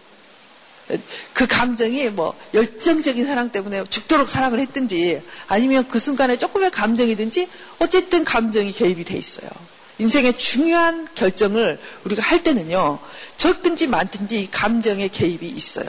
그 1.32 1.46
감정이 1.46 2.10
뭐 2.10 2.34
열정적인 2.54 3.26
사랑 3.26 3.50
때문에 3.50 3.84
죽도록 3.84 4.28
사랑을 4.28 4.60
했든지 4.60 5.20
아니면 5.48 5.86
그 5.88 5.98
순간에 5.98 6.38
조금의 6.38 6.70
감정이든지 6.70 7.48
어쨌든 7.80 8.24
감정이 8.24 8.72
개입이 8.72 9.04
돼 9.04 9.16
있어요. 9.16 9.50
인생의 9.98 10.38
중요한 10.38 11.08
결정을 11.14 11.80
우리가 12.04 12.22
할 12.22 12.42
때는요 12.42 12.98
적든지 13.36 13.86
많든지 13.86 14.40
이 14.40 14.50
감정의 14.50 15.08
개입이 15.08 15.46
있어요. 15.46 15.86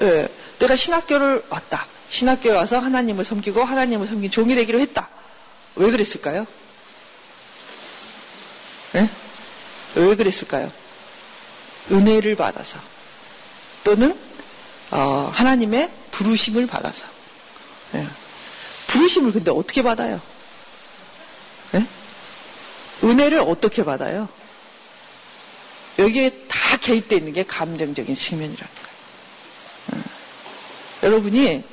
예, 0.00 0.28
내가 0.58 0.76
신학교를 0.76 1.44
왔다. 1.48 1.86
신학교에 2.08 2.52
와서 2.52 2.78
하나님을 2.78 3.24
섬기고 3.24 3.64
하나님을 3.64 4.06
섬긴 4.06 4.30
종이 4.30 4.54
되기로 4.54 4.80
했다. 4.80 5.08
왜 5.76 5.90
그랬을까요? 5.90 6.46
예? 8.94 9.08
왜 9.94 10.16
그랬을까요? 10.16 10.70
은혜를 11.90 12.36
받아서. 12.36 12.78
또는 13.84 14.16
어, 14.90 15.30
하나님의 15.34 15.90
부르심을 16.10 16.66
받아서 16.66 17.04
예. 17.94 18.06
부르심을 18.88 19.32
근데 19.32 19.50
어떻게 19.50 19.82
받아요? 19.82 20.20
예? 21.74 21.86
은혜를 23.04 23.40
어떻게 23.40 23.84
받아요? 23.84 24.28
여기에 25.98 26.30
다 26.48 26.76
개입되어 26.78 27.18
있는 27.18 27.32
게 27.32 27.44
감정적인 27.44 28.14
측면이라는 28.14 28.74
거예요. 28.74 30.02
예. 31.02 31.06
여러분이 31.06 31.64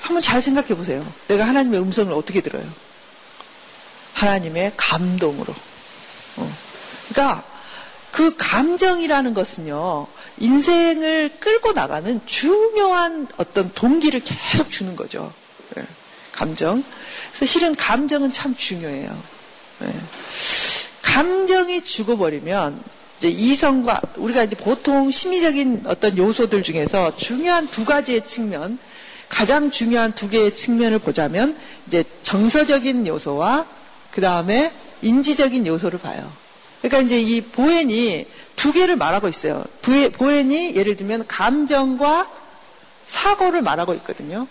한번 0.00 0.22
잘 0.22 0.40
생각해 0.40 0.68
보세요. 0.68 1.06
내가 1.28 1.46
하나님의 1.46 1.80
음성을 1.80 2.12
어떻게 2.12 2.40
들어요? 2.40 2.64
하나님의 4.14 4.72
감동으로. 4.76 5.54
어. 6.36 6.56
그러니까 7.08 7.44
그 8.12 8.34
감정이라는 8.36 9.34
것은요, 9.34 10.06
인생을 10.38 11.36
끌고 11.38 11.72
나가는 11.72 12.20
중요한 12.24 13.28
어떤 13.36 13.70
동기를 13.74 14.20
계속 14.20 14.70
주는 14.70 14.96
거죠. 14.96 15.32
네. 15.74 15.84
감정. 16.32 16.82
그래서 17.32 17.44
실은 17.44 17.74
감정은 17.74 18.32
참 18.32 18.56
중요해요. 18.56 19.22
네. 19.80 19.92
감정이 21.16 21.82
죽어버리면 21.82 22.78
이제 23.16 23.28
이성과 23.28 24.02
우리가 24.16 24.44
이제 24.44 24.54
보통 24.54 25.10
심리적인 25.10 25.84
어떤 25.86 26.18
요소들 26.18 26.62
중에서 26.62 27.16
중요한 27.16 27.66
두 27.68 27.86
가지의 27.86 28.26
측면, 28.26 28.78
가장 29.30 29.70
중요한 29.70 30.12
두 30.12 30.28
개의 30.28 30.54
측면을 30.54 30.98
보자면 30.98 31.56
이제 31.86 32.04
정서적인 32.22 33.06
요소와 33.06 33.64
그 34.10 34.20
다음에 34.20 34.74
인지적인 35.00 35.66
요소를 35.66 36.00
봐요. 36.00 36.30
그러니까 36.82 37.00
이제 37.00 37.18
이 37.18 37.40
보엔이 37.40 38.26
두 38.54 38.74
개를 38.74 38.96
말하고 38.96 39.26
있어요. 39.28 39.64
보엔이 40.18 40.76
예를 40.76 40.96
들면 40.96 41.26
감정과 41.28 42.30
사고를 43.06 43.62
말하고 43.62 43.94
있거든요. 43.94 44.46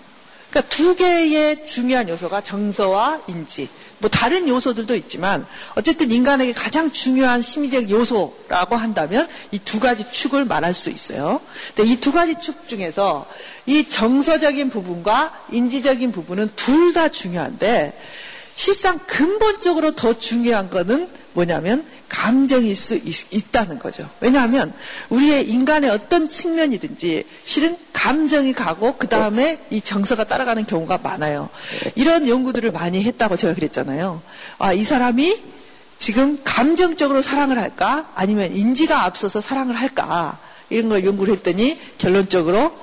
그러니까 0.56 0.62
두 0.74 0.96
개의 0.96 1.68
중요한 1.68 2.08
요소가 2.08 2.40
정서와 2.40 3.24
인지. 3.28 3.68
뭐 4.00 4.10
다른 4.10 4.48
요소들도 4.48 4.96
있지만 4.96 5.46
어쨌든 5.76 6.12
인간에게 6.12 6.54
가장 6.54 6.92
중요한 6.92 7.42
심리적 7.42 7.90
요소라고 7.90 8.78
한다면 8.78 9.28
이 9.52 9.60
두 9.66 9.80
가지 9.82 10.10
축을 10.10 10.46
말할 10.46 10.74
수 10.74 10.90
있어요. 10.90 11.42
근데 11.76 11.92
이 11.92 11.98
두 12.00 12.14
가지 12.14 12.36
축 12.40 12.70
중에서 12.70 13.28
이 13.66 13.90
정서적인 13.90 14.70
부분과 14.70 15.34
인지적인 15.52 16.14
부분은 16.14 16.50
둘 16.56 16.94
다 16.94 17.10
중요한데 17.10 18.00
실상 18.56 18.98
근본적으로 19.08 19.96
더 19.96 20.18
중요한 20.18 20.70
거는 20.70 21.10
뭐냐면 21.34 21.86
감정일 22.10 22.76
수 22.76 22.96
있, 22.96 23.52
다는 23.52 23.80
거죠. 23.80 24.10
왜냐하면 24.20 24.74
우리의 25.10 25.50
인간의 25.50 25.90
어떤 25.90 26.30
측면이든지 26.30 27.26
실은 27.44 27.78
감정이 27.94 28.54
가고 28.54 28.98
그 28.98 29.08
다음에 29.08 29.60
이 29.70 29.82
정서가 29.82 30.26
따라가는 30.26 30.66
경우가 30.66 31.00
많아요. 31.00 31.50
이런 31.96 32.28
연구들을 32.28 32.72
많이 32.72 33.04
했다고 33.04 33.38
제가 33.38 33.54
그랬잖아요. 33.54 34.22
아, 34.60 34.74
이 34.74 34.84
사람이 34.84 35.44
지금 35.98 36.40
감정적으로 36.44 37.22
사랑을 37.22 37.58
할까? 37.58 38.12
아니면 38.16 38.56
인지가 38.56 39.06
앞서서 39.06 39.42
사랑을 39.42 39.76
할까? 39.76 40.38
이런 40.70 40.90
걸 40.90 41.06
연구를 41.06 41.36
했더니 41.36 41.80
결론적으로 41.98 42.78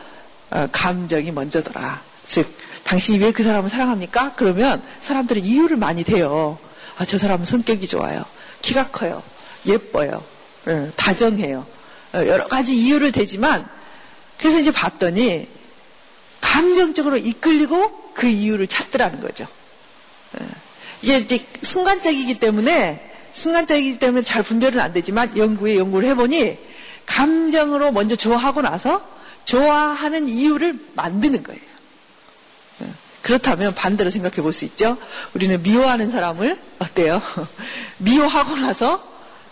어, 0.51 0.69
감정이 0.71 1.31
먼저더라. 1.33 2.03
즉, 2.27 2.47
당신이 2.85 3.19
왜 3.19 3.33
그 3.33 3.43
사람을 3.43 3.71
사랑합니까? 3.71 4.33
그러면 4.37 4.83
사람들은 5.01 5.45
이유를 5.45 5.77
많이 5.77 6.05
대요. 6.05 6.59
아, 6.99 7.05
저 7.05 7.17
사람은 7.19 7.45
성격이 7.45 7.87
좋아요. 7.87 8.25
키가 8.63 8.89
커요. 8.89 9.23
예뻐요. 9.67 10.25
예, 10.69 10.91
다정해요. 10.97 11.67
어, 12.15 12.19
여러 12.27 12.47
가지 12.47 12.75
이유를 12.75 13.13
대지만 13.13 13.69
그래서 14.39 14.59
이제 14.59 14.71
봤더니 14.71 15.49
감정적으로 16.41 17.17
이끌리고 17.17 18.13
그 18.15 18.27
이유를 18.27 18.67
찾더라는 18.67 19.21
거죠. 19.21 19.47
예, 20.41 20.47
이게 21.03 21.19
이제 21.19 21.45
순간적이기 21.63 22.39
때문에 22.39 23.11
순간적이기 23.33 23.99
때문에 23.99 24.23
잘 24.23 24.43
분별은 24.43 24.79
안 24.79 24.93
되지만 24.93 25.37
연구에 25.37 25.77
연구를 25.77 26.09
해보니 26.11 26.59
감정으로 27.07 27.93
먼저 27.93 28.15
좋아하고 28.15 28.63
나서 28.63 29.05
좋아하는 29.45 30.29
이유를 30.29 30.79
만드는 30.95 31.43
거예요. 31.43 31.73
예, 33.23 33.27
그렇다면 33.27 33.75
반대로 33.75 34.11
생각해 34.11 34.37
볼 34.37 34.53
수 34.53 34.65
있죠. 34.67 34.97
우리는 35.35 35.63
미워하는 35.63 36.11
사람을 36.11 36.59
어때요? 36.79 37.23
미워하고 37.99 38.57
나서 38.57 39.03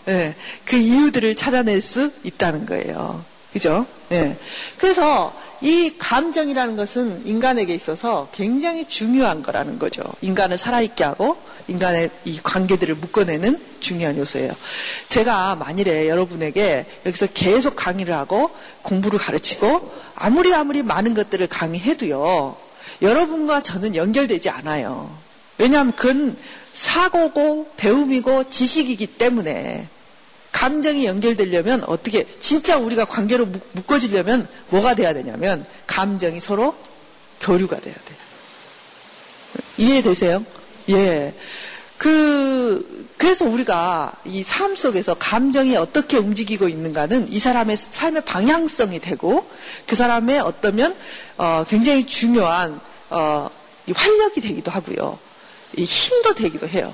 예, 0.07 0.35
그 0.65 0.75
이유들을 0.75 1.35
찾아낼 1.35 1.81
수 1.81 2.11
있다는 2.23 2.65
거예요. 2.65 3.23
그죠? 3.53 3.85
예. 4.11 4.37
그래서 4.77 5.33
이 5.61 5.95
감정이라는 5.97 6.75
것은 6.75 7.25
인간에게 7.25 7.73
있어서 7.75 8.29
굉장히 8.31 8.87
중요한 8.87 9.43
거라는 9.43 9.77
거죠. 9.77 10.03
인간을 10.21 10.57
살아있게 10.57 11.03
하고 11.03 11.37
인간의 11.67 12.09
이 12.25 12.39
관계들을 12.41 12.95
묶어내는 12.95 13.61
중요한 13.79 14.17
요소예요. 14.17 14.53
제가 15.07 15.55
만일에 15.55 16.09
여러분에게 16.09 16.85
여기서 17.05 17.27
계속 17.33 17.75
강의를 17.75 18.13
하고 18.15 18.49
공부를 18.81 19.19
가르치고 19.19 19.91
아무리 20.15 20.53
아무리 20.53 20.81
많은 20.81 21.13
것들을 21.13 21.47
강의해도요. 21.47 22.70
여러분과 23.01 23.63
저는 23.63 23.95
연결되지 23.95 24.49
않아요. 24.49 25.15
왜냐하면 25.57 25.93
그건 25.95 26.37
사고고 26.73 27.71
배움이고 27.77 28.49
지식이기 28.49 29.07
때문에 29.17 29.87
감정이 30.51 31.05
연결되려면 31.05 31.83
어떻게 31.85 32.25
진짜 32.39 32.77
우리가 32.77 33.05
관계로 33.05 33.47
묶어지려면 33.73 34.47
뭐가 34.69 34.95
돼야 34.95 35.13
되냐면 35.13 35.65
감정이 35.87 36.39
서로 36.39 36.75
교류가 37.39 37.79
돼야 37.79 37.95
돼요. 37.95 38.17
이해되세요? 39.77 40.45
예. 40.89 41.33
그 41.97 43.07
그래서 43.17 43.45
우리가 43.45 44.13
이 44.25 44.43
삶 44.43 44.75
속에서 44.75 45.13
감정이 45.13 45.75
어떻게 45.77 46.17
움직이고 46.17 46.67
있는가는 46.67 47.31
이 47.31 47.39
사람의 47.39 47.77
삶의 47.77 48.25
방향성이 48.25 48.99
되고 48.99 49.47
그 49.87 49.95
사람의 49.95 50.39
어떠면 50.39 50.95
어, 51.37 51.63
굉장히 51.69 52.05
중요한 52.05 52.79
어, 53.11 53.49
활력이 53.93 54.41
되기도 54.41 54.71
하고요. 54.71 55.19
힘도 55.77 56.33
되기도 56.33 56.67
해요. 56.67 56.93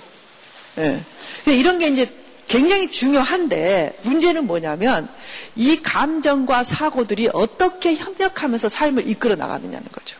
예. 0.79 1.01
이런 1.45 1.79
게 1.79 1.87
이제 1.87 2.11
굉장히 2.47 2.89
중요한데 2.89 3.99
문제는 4.03 4.45
뭐냐면 4.45 5.07
이 5.55 5.81
감정과 5.81 6.63
사고들이 6.63 7.29
어떻게 7.33 7.95
협력하면서 7.95 8.69
삶을 8.69 9.09
이끌어 9.09 9.35
나가느냐는 9.35 9.87
거죠. 9.91 10.17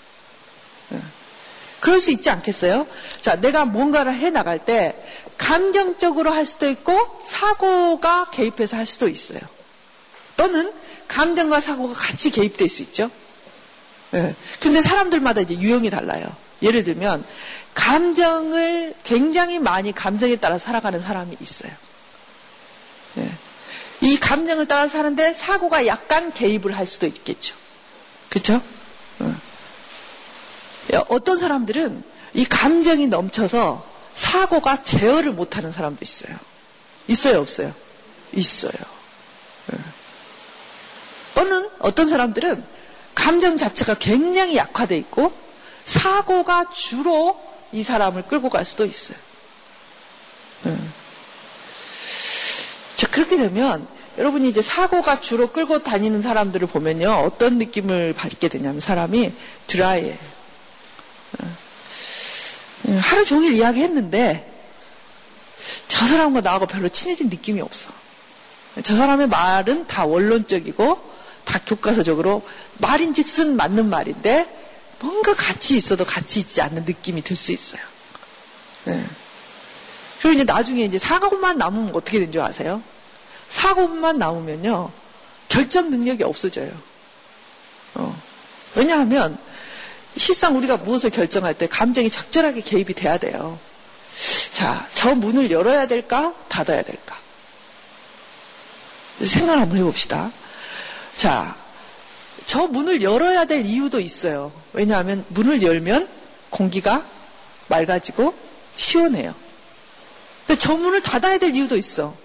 예. 0.93 0.99
그럴 1.79 1.99
수 1.99 2.12
있지 2.12 2.29
않겠어요? 2.29 2.88
자, 3.21 3.39
내가 3.39 3.65
뭔가를 3.65 4.13
해 4.13 4.29
나갈 4.29 4.60
때 4.60 4.95
감정적으로 5.38 6.31
할 6.31 6.45
수도 6.45 6.69
있고 6.69 6.97
사고가 7.23 8.29
개입해서 8.31 8.77
할 8.77 8.86
수도 8.86 9.07
있어요. 9.07 9.39
또는 10.36 10.71
감정과 11.07 11.62
사고가 11.62 11.93
같이 11.93 12.31
개입될 12.31 12.67
수 12.69 12.81
있죠. 12.83 13.10
예. 14.13 14.36
근데 14.60 14.82
사람들마다 14.82 15.41
이제 15.41 15.56
유형이 15.56 15.89
달라요. 15.89 16.26
예를 16.62 16.84
들면 16.84 17.24
감정을 17.74 18.96
굉장히 19.04 19.60
많이 19.60 19.91
감정에 19.91 20.36
따라 20.38 20.58
살아가는 20.58 21.00
사람이 21.00 21.38
있어요. 21.39 21.72
예. 23.17 23.32
이 24.02 24.20
감정을 24.20 24.67
따라 24.67 24.88
사는데 24.88 25.34
사고가 25.34 25.86
약간 25.88 26.32
개입을 26.34 26.78
할 26.78 26.86
수도 26.86 27.08
있겠죠. 27.08 27.56
그렇죠? 28.30 28.62
어떤 31.10 31.38
사람들은 31.38 32.04
이 32.34 32.46
감정이 32.46 33.08
넘쳐서 33.08 33.86
사고가 34.13 34.84
제어를 34.84 35.32
못하는 35.32 35.72
사람도 35.72 36.00
있어요. 36.02 36.36
있어요, 37.08 37.39
없어요? 37.39 37.74
있어요. 38.34 38.74
예. 39.74 39.78
또는 41.34 41.70
어떤 41.80 42.08
사람들은 42.08 42.63
감정 43.28 43.58
자체가 43.58 43.96
굉장히 43.96 44.56
약화돼 44.56 44.98
있고 45.00 45.34
사고가 45.84 46.70
주로 46.70 47.38
이 47.74 47.84
사람을 47.84 48.22
끌고 48.22 48.50
갈 48.50 48.63
수도 48.63 48.86
있어요. 48.86 49.18
음. 50.66 50.94
자, 52.96 53.08
그렇게 53.08 53.36
되면 53.36 53.86
여러분이 54.18 54.48
이제 54.48 54.62
사고가 54.62 55.20
주로 55.20 55.52
끌고 55.52 55.84
다니는 55.84 56.22
사람들을 56.22 56.70
보면요. 56.70 57.24
어떤 57.26 57.58
느낌을 57.58 58.13
받게 58.13 58.48
되냐면 58.48 58.80
사람이 58.80 59.34
드라이해. 59.68 60.18
음, 62.88 62.98
하루 62.98 63.26
종일 63.26 63.52
이야기했는데 63.56 64.54
저 65.90 66.08
사람과 66.08 66.40
나하고 66.40 66.66
별로 66.66 66.88
친해진 66.88 67.28
느낌이 67.28 67.60
없어. 67.60 67.92
저 68.84 68.96
사람의 68.96 69.28
말은 69.28 69.88
다 69.88 70.06
원론적이고 70.06 71.16
다 71.47 71.60
교과서적으로 71.65 72.45
말인즉슨 72.79 73.55
맞는 73.55 73.89
말인데 73.89 74.47
뭔가 74.99 75.33
같이 75.33 75.77
있어도 75.77 76.05
같이 76.05 76.39
있지 76.41 76.62
않는 76.62 76.83
느낌이 76.86 77.21
들 77.21 77.36
수 77.36 77.51
있어요. 77.51 77.81
네. 78.86 79.03
그리고 80.21 80.36
이제 80.36 80.43
나중에 80.43 80.83
이제 80.83 80.97
사고만 80.99 81.57
남으면 81.57 81.95
어떻게 81.95 82.19
된 82.19 82.31
줄 82.31 82.41
아세요? 82.41 82.81
사고만 83.49 84.17
남으면요, 84.17 84.91
결정 85.47 85.89
능력이 85.89 86.23
없어져요. 86.23 86.69
어. 87.95 88.21
왜냐하면, 88.75 89.38
실상 90.17 90.57
우리가 90.57 90.77
무엇을 90.77 91.12
결정할 91.12 91.53
때 91.53 91.67
감정이 91.67 92.10
적절하게 92.10 92.62
개입이 92.62 92.93
돼야 92.93 93.17
돼요. 93.17 93.57
자, 94.51 94.88
저 94.93 95.13
문을 95.15 95.49
열어야 95.51 95.88
될까? 95.88 96.33
닫아야 96.49 96.81
될까? 96.81 97.15
생각을 99.23 99.62
한번 99.62 99.77
해봅시다. 99.77 100.31
자, 101.17 101.56
저 102.45 102.67
문을 102.67 103.01
열어야 103.01 103.45
될 103.45 103.65
이유도 103.65 103.99
있어요. 103.99 104.51
왜냐하면 104.71 105.25
문을 105.30 105.63
열면 105.63 106.08
공기가 106.51 107.03
맑아지고 107.67 108.34
시원해요. 108.77 109.34
근데 110.45 110.60
저 110.60 110.77
문을 110.77 111.01
닫아야 111.01 111.39
될 111.39 111.56
이유도 111.56 111.75
있어. 111.75 112.15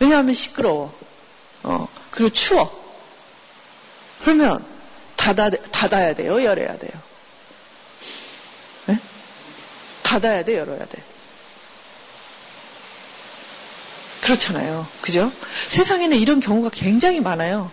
왜냐하면 0.00 0.34
시끄러워. 0.34 0.92
어, 1.62 1.86
그리고 2.10 2.32
추워. 2.32 2.80
그러면 4.22 4.64
닫아, 5.16 5.50
닫아야 5.50 6.14
돼요? 6.14 6.42
열어야 6.42 6.78
돼요? 6.78 6.92
네? 8.86 8.98
닫아야 10.02 10.42
돼? 10.44 10.56
열어야 10.56 10.84
돼? 10.86 11.02
그렇잖아요. 14.22 14.86
그죠? 15.02 15.30
세상에는 15.68 16.16
이런 16.16 16.40
경우가 16.40 16.70
굉장히 16.72 17.20
많아요. 17.20 17.70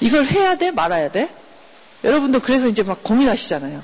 이걸 0.00 0.26
해야 0.26 0.56
돼? 0.56 0.70
말아야 0.70 1.10
돼? 1.10 1.28
여러분도 2.02 2.40
그래서 2.40 2.68
이제 2.68 2.82
막 2.82 3.02
고민하시잖아요. 3.02 3.82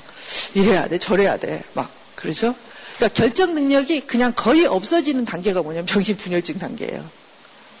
이래야 0.53 0.87
돼, 0.87 0.97
저래야 0.99 1.37
돼. 1.37 1.63
막, 1.73 1.89
그러죠? 2.15 2.53
그러니까 2.95 3.19
결정 3.19 3.55
능력이 3.55 4.01
그냥 4.01 4.31
거의 4.35 4.65
없어지는 4.65 5.25
단계가 5.25 5.61
뭐냐면 5.63 5.87
정신분열증 5.87 6.59
단계예요. 6.59 7.03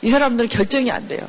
이 0.01 0.09
사람들은 0.09 0.49
결정이 0.49 0.89
안 0.89 1.07
돼요. 1.07 1.19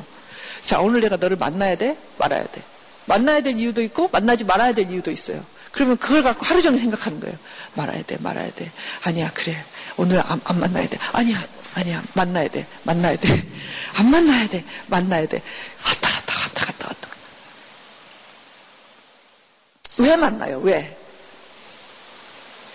자, 0.65 0.79
오늘 0.79 1.01
내가 1.01 1.17
너를 1.17 1.37
만나야 1.37 1.75
돼? 1.75 1.95
말아야 2.17 2.43
돼. 2.43 2.61
만나야 3.05 3.41
될 3.41 3.59
이유도 3.59 3.81
있고, 3.83 4.09
만나지 4.11 4.45
말아야 4.45 4.73
될 4.73 4.89
이유도 4.89 5.11
있어요. 5.11 5.45
그러면 5.71 5.97
그걸 5.97 6.23
갖고 6.23 6.45
하루 6.45 6.61
종일 6.61 6.79
생각하는 6.79 7.19
거예요. 7.19 7.37
말아야 7.75 8.01
돼, 8.03 8.17
말아야 8.19 8.51
돼. 8.51 8.71
아니야, 9.03 9.31
그래. 9.33 9.63
오늘 9.97 10.19
안, 10.25 10.41
안 10.43 10.59
만나야 10.59 10.87
돼. 10.87 10.97
아니야, 11.11 11.45
아니야, 11.75 12.03
만나야 12.13 12.47
돼, 12.47 12.65
만나야 12.83 13.15
돼. 13.17 13.43
안 13.97 14.09
만나야 14.09 14.47
돼, 14.47 14.63
만나야 14.87 15.27
돼. 15.27 15.41
왔다 15.85 16.07
갔다, 16.07 16.87
왔다. 16.87 17.09
왜 19.99 20.15
만나요? 20.15 20.59
왜? 20.59 20.97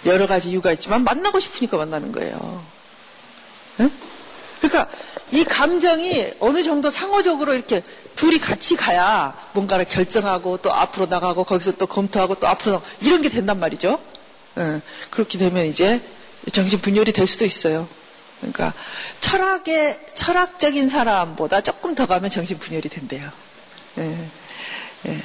여러 0.07 0.27
가지 0.27 0.51
이유가 0.51 0.73
있지만 0.73 1.05
만나고 1.05 1.41
싶으니까 1.41 1.77
만나는 1.77 2.13
거예요. 2.13 2.65
응? 3.81 3.91
그러니까 4.61 4.89
이 5.31 5.45
감정이 5.45 6.35
어느 6.41 6.63
정도 6.63 6.91
상호적으로 6.91 7.55
이렇게 7.55 7.83
둘이 8.17 8.39
같이 8.39 8.77
가야 8.77 9.37
뭔가를 9.53 9.85
결정하고 9.85 10.59
또 10.59 10.73
앞으로 10.73 11.07
나가고 11.07 11.45
거기서 11.45 11.73
또 11.73 11.87
검토하고 11.87 12.37
또 12.37 12.47
앞으로 12.47 12.73
나가고 12.73 12.91
이런 13.01 13.23
게 13.23 13.29
된단 13.29 13.59
말이죠. 13.61 14.01
응. 14.59 14.83
그렇게 15.11 15.39
되면 15.39 15.67
이제 15.67 16.01
정신 16.53 16.81
분열이 16.81 17.13
될 17.13 17.27
수도 17.27 17.45
있어요. 17.45 17.89
그러니까 18.41 18.73
철학의 19.21 19.99
철학적인 20.15 20.89
사람보다 20.89 21.61
조금 21.61 21.95
더 21.95 22.07
가면 22.07 22.31
정신 22.31 22.59
분열이 22.59 22.89
된대요. 22.89 23.31
예. 23.99 24.29
예. 25.07 25.23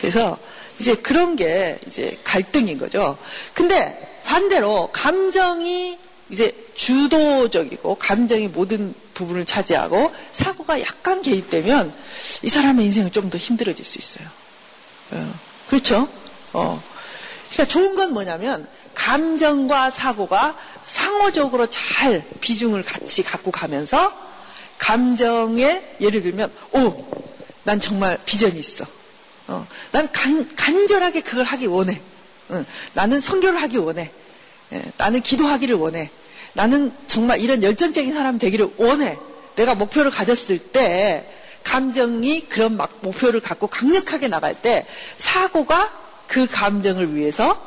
그래서 0.00 0.38
이제 0.78 0.94
그런 0.96 1.36
게 1.36 1.78
이제 1.86 2.18
갈등인 2.24 2.78
거죠. 2.78 3.16
근데 3.54 4.20
반대로 4.24 4.90
감정이 4.92 5.98
이제 6.30 6.52
주도적이고 6.74 7.94
감정이 7.96 8.48
모든 8.48 8.94
부분을 9.14 9.44
차지하고 9.46 10.12
사고가 10.32 10.80
약간 10.80 11.22
개입되면 11.22 11.94
이 12.42 12.48
사람의 12.48 12.84
인생은 12.86 13.12
좀 13.12 13.30
더 13.30 13.38
힘들어질 13.38 13.84
수 13.84 13.98
있어요. 13.98 14.28
어, 15.12 15.34
그렇죠? 15.68 16.08
어. 16.52 16.82
그러니까 17.52 17.72
좋은 17.72 17.94
건 17.94 18.12
뭐냐면 18.12 18.68
감정과 18.94 19.90
사고가 19.90 20.56
상호적으로 20.84 21.66
잘 21.68 22.24
비중을 22.40 22.82
같이 22.84 23.22
갖고 23.22 23.50
가면서 23.50 24.12
감정에 24.78 25.82
예를 26.00 26.22
들면 26.22 26.52
오, 26.72 27.06
난 27.64 27.80
정말 27.80 28.18
비전이 28.26 28.58
있어. 28.58 28.84
어, 29.48 29.66
난 29.92 30.08
간, 30.12 30.48
간절하게 30.56 31.20
그걸 31.20 31.44
하기 31.44 31.66
원해. 31.66 32.00
응, 32.50 32.64
나는 32.94 33.20
성교를 33.20 33.60
하기 33.62 33.78
원해. 33.78 34.10
예, 34.72 34.82
나는 34.96 35.20
기도하기를 35.20 35.76
원해. 35.76 36.10
나는 36.52 36.92
정말 37.06 37.40
이런 37.40 37.62
열정적인 37.62 38.14
사람 38.14 38.38
되기를 38.38 38.70
원해. 38.76 39.16
내가 39.54 39.74
목표를 39.74 40.10
가졌을 40.10 40.58
때 40.58 41.30
감정이 41.64 42.48
그런 42.48 42.76
막 42.76 42.98
목표를 43.02 43.40
갖고 43.40 43.66
강력하게 43.66 44.28
나갈 44.28 44.54
때 44.54 44.86
사고가 45.18 45.92
그 46.26 46.46
감정을 46.46 47.14
위해서 47.14 47.60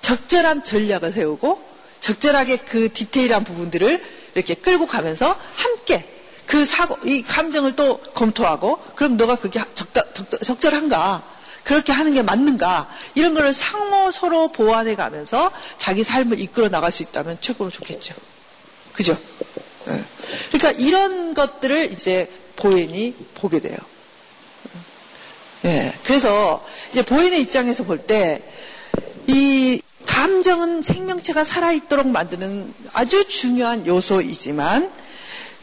적절한 0.00 0.64
전략을 0.64 1.12
세우고 1.12 1.62
적절하게 2.00 2.58
그 2.58 2.92
디테일한 2.92 3.44
부분들을 3.44 4.02
이렇게 4.34 4.54
끌고 4.54 4.86
가면서 4.86 5.36
함께 5.54 6.04
그 6.46 6.64
사고, 6.64 6.96
이 7.04 7.22
감정을 7.22 7.76
또 7.76 7.98
검토하고 8.14 8.78
그럼 8.94 9.16
너가 9.16 9.36
그게 9.36 9.60
적다, 9.74 10.02
적절, 10.12 10.40
적절한가? 10.40 11.22
그렇게 11.64 11.92
하는 11.92 12.14
게 12.14 12.22
맞는가? 12.22 12.88
이런 13.16 13.34
거를 13.34 13.52
상호 13.52 14.10
서로 14.12 14.52
보완해 14.52 14.94
가면서 14.94 15.50
자기 15.78 16.04
삶을 16.04 16.40
이끌어 16.40 16.68
나갈 16.68 16.92
수 16.92 17.02
있다면 17.02 17.38
최고로 17.40 17.70
좋겠죠. 17.70 18.14
그죠? 18.92 19.16
네. 19.86 20.04
그러니까 20.52 20.70
이런 20.80 21.34
것들을 21.34 21.92
이제 21.92 22.30
보인이 22.54 23.14
보게 23.34 23.60
돼요. 23.60 23.76
네. 25.62 25.92
그래서 26.04 26.64
이제 26.92 27.02
보인의 27.02 27.40
입장에서 27.40 27.84
볼 27.84 28.06
때 28.06 28.40
이 29.28 29.80
감정은 30.06 30.82
생명체가 30.82 31.44
살아있도록 31.44 32.06
만드는 32.06 32.72
아주 32.92 33.26
중요한 33.28 33.86
요소이지만 33.86 34.90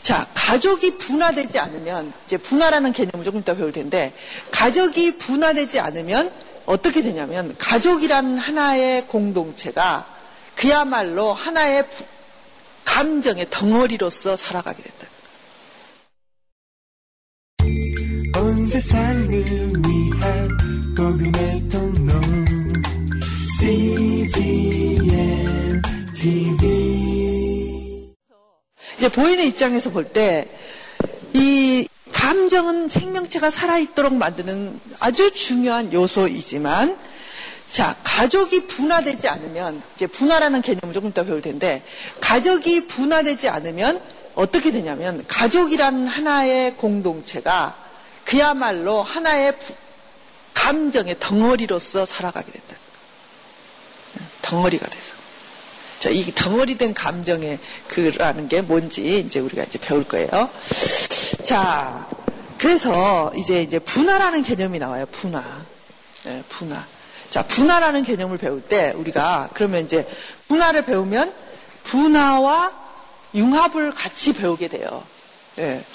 자, 0.03 0.27
가족이 0.33 0.97
분화되지 0.97 1.57
않으면, 1.59 2.11
이제 2.25 2.35
분화라는 2.35 2.91
개념을 2.91 3.23
조금 3.23 3.39
이따 3.39 3.55
배울 3.55 3.71
텐데, 3.71 4.13
가족이 4.51 5.17
분화되지 5.17 5.79
않으면 5.79 6.29
어떻게 6.65 7.01
되냐면, 7.01 7.55
가족이라는 7.57 8.37
하나의 8.37 9.07
공동체가 9.07 10.05
그야말로 10.55 11.33
하나의 11.33 11.85
감정의 12.83 13.47
덩어리로서 13.49 14.35
살아가게 14.35 14.83
된다. 14.83 15.07
온 18.41 18.65
세상을 18.67 19.45
위한 19.45 20.57
복음의 20.97 21.69
통로 21.69 22.13
CGM 23.57 25.01
TV 26.13 27.12
이제 28.97 29.10
보이는 29.10 29.43
입장에서 29.45 29.89
볼 29.89 30.12
때 30.13 30.47
이 31.34 31.88
감정은 32.12 32.88
생명체가 32.88 33.49
살아있도록 33.49 34.13
만드는 34.13 34.79
아주 34.99 35.32
중요한 35.34 35.91
요소이지만 35.91 36.95
자, 37.71 37.95
가족이 38.03 38.67
분화되지 38.67 39.27
않으면 39.27 39.82
이제 39.95 40.06
분화라는 40.06 40.62
개념을 40.62 40.93
조금 40.93 41.10
이따 41.10 41.23
배울 41.23 41.41
텐데 41.41 41.82
가족이 42.21 42.86
분화되지 42.86 43.49
않으면 43.49 43.99
어떻게 44.36 44.71
되냐면 44.71 45.25
가족이라는 45.27 46.08
하나의 46.08 46.75
공동체가 46.75 47.75
그야말로 48.25 49.01
하나의 49.01 49.58
감정의 50.53 51.17
덩어리로서 51.19 52.06
살아가게 52.06 52.51
된다. 52.51 52.75
덩어리가 54.43 54.88
돼서. 54.88 55.22
자, 56.03 56.09
이 56.09 56.25
덩어리 56.35 56.77
된 56.77 56.93
감정의 56.93 57.57
그라는 57.87 58.49
게 58.49 58.61
뭔지 58.61 59.19
이제 59.19 59.39
우리가 59.39 59.63
이제 59.63 59.79
배울 59.79 60.03
거예요. 60.03 60.49
자, 61.45 62.05
그래서 62.57 63.31
이제 63.37 63.61
이제 63.61 63.79
분화라는 63.79 64.43
개념이 64.43 64.79
나와요. 64.79 65.05
분화. 65.13 65.41
네, 66.25 66.43
분화. 66.49 66.85
자, 67.29 67.43
분화라는 67.43 68.03
개념을 68.03 68.37
배울 68.37 68.61
때 68.61 68.91
우리가 68.95 69.51
그러면 69.53 69.85
이제 69.85 70.05
분화를 70.49 70.83
배우면 70.83 71.33
분화와 71.83 72.71
융합을 73.33 73.93
같이 73.93 74.33
배우게 74.33 74.67
돼요. 74.67 75.03
네. 75.55 75.85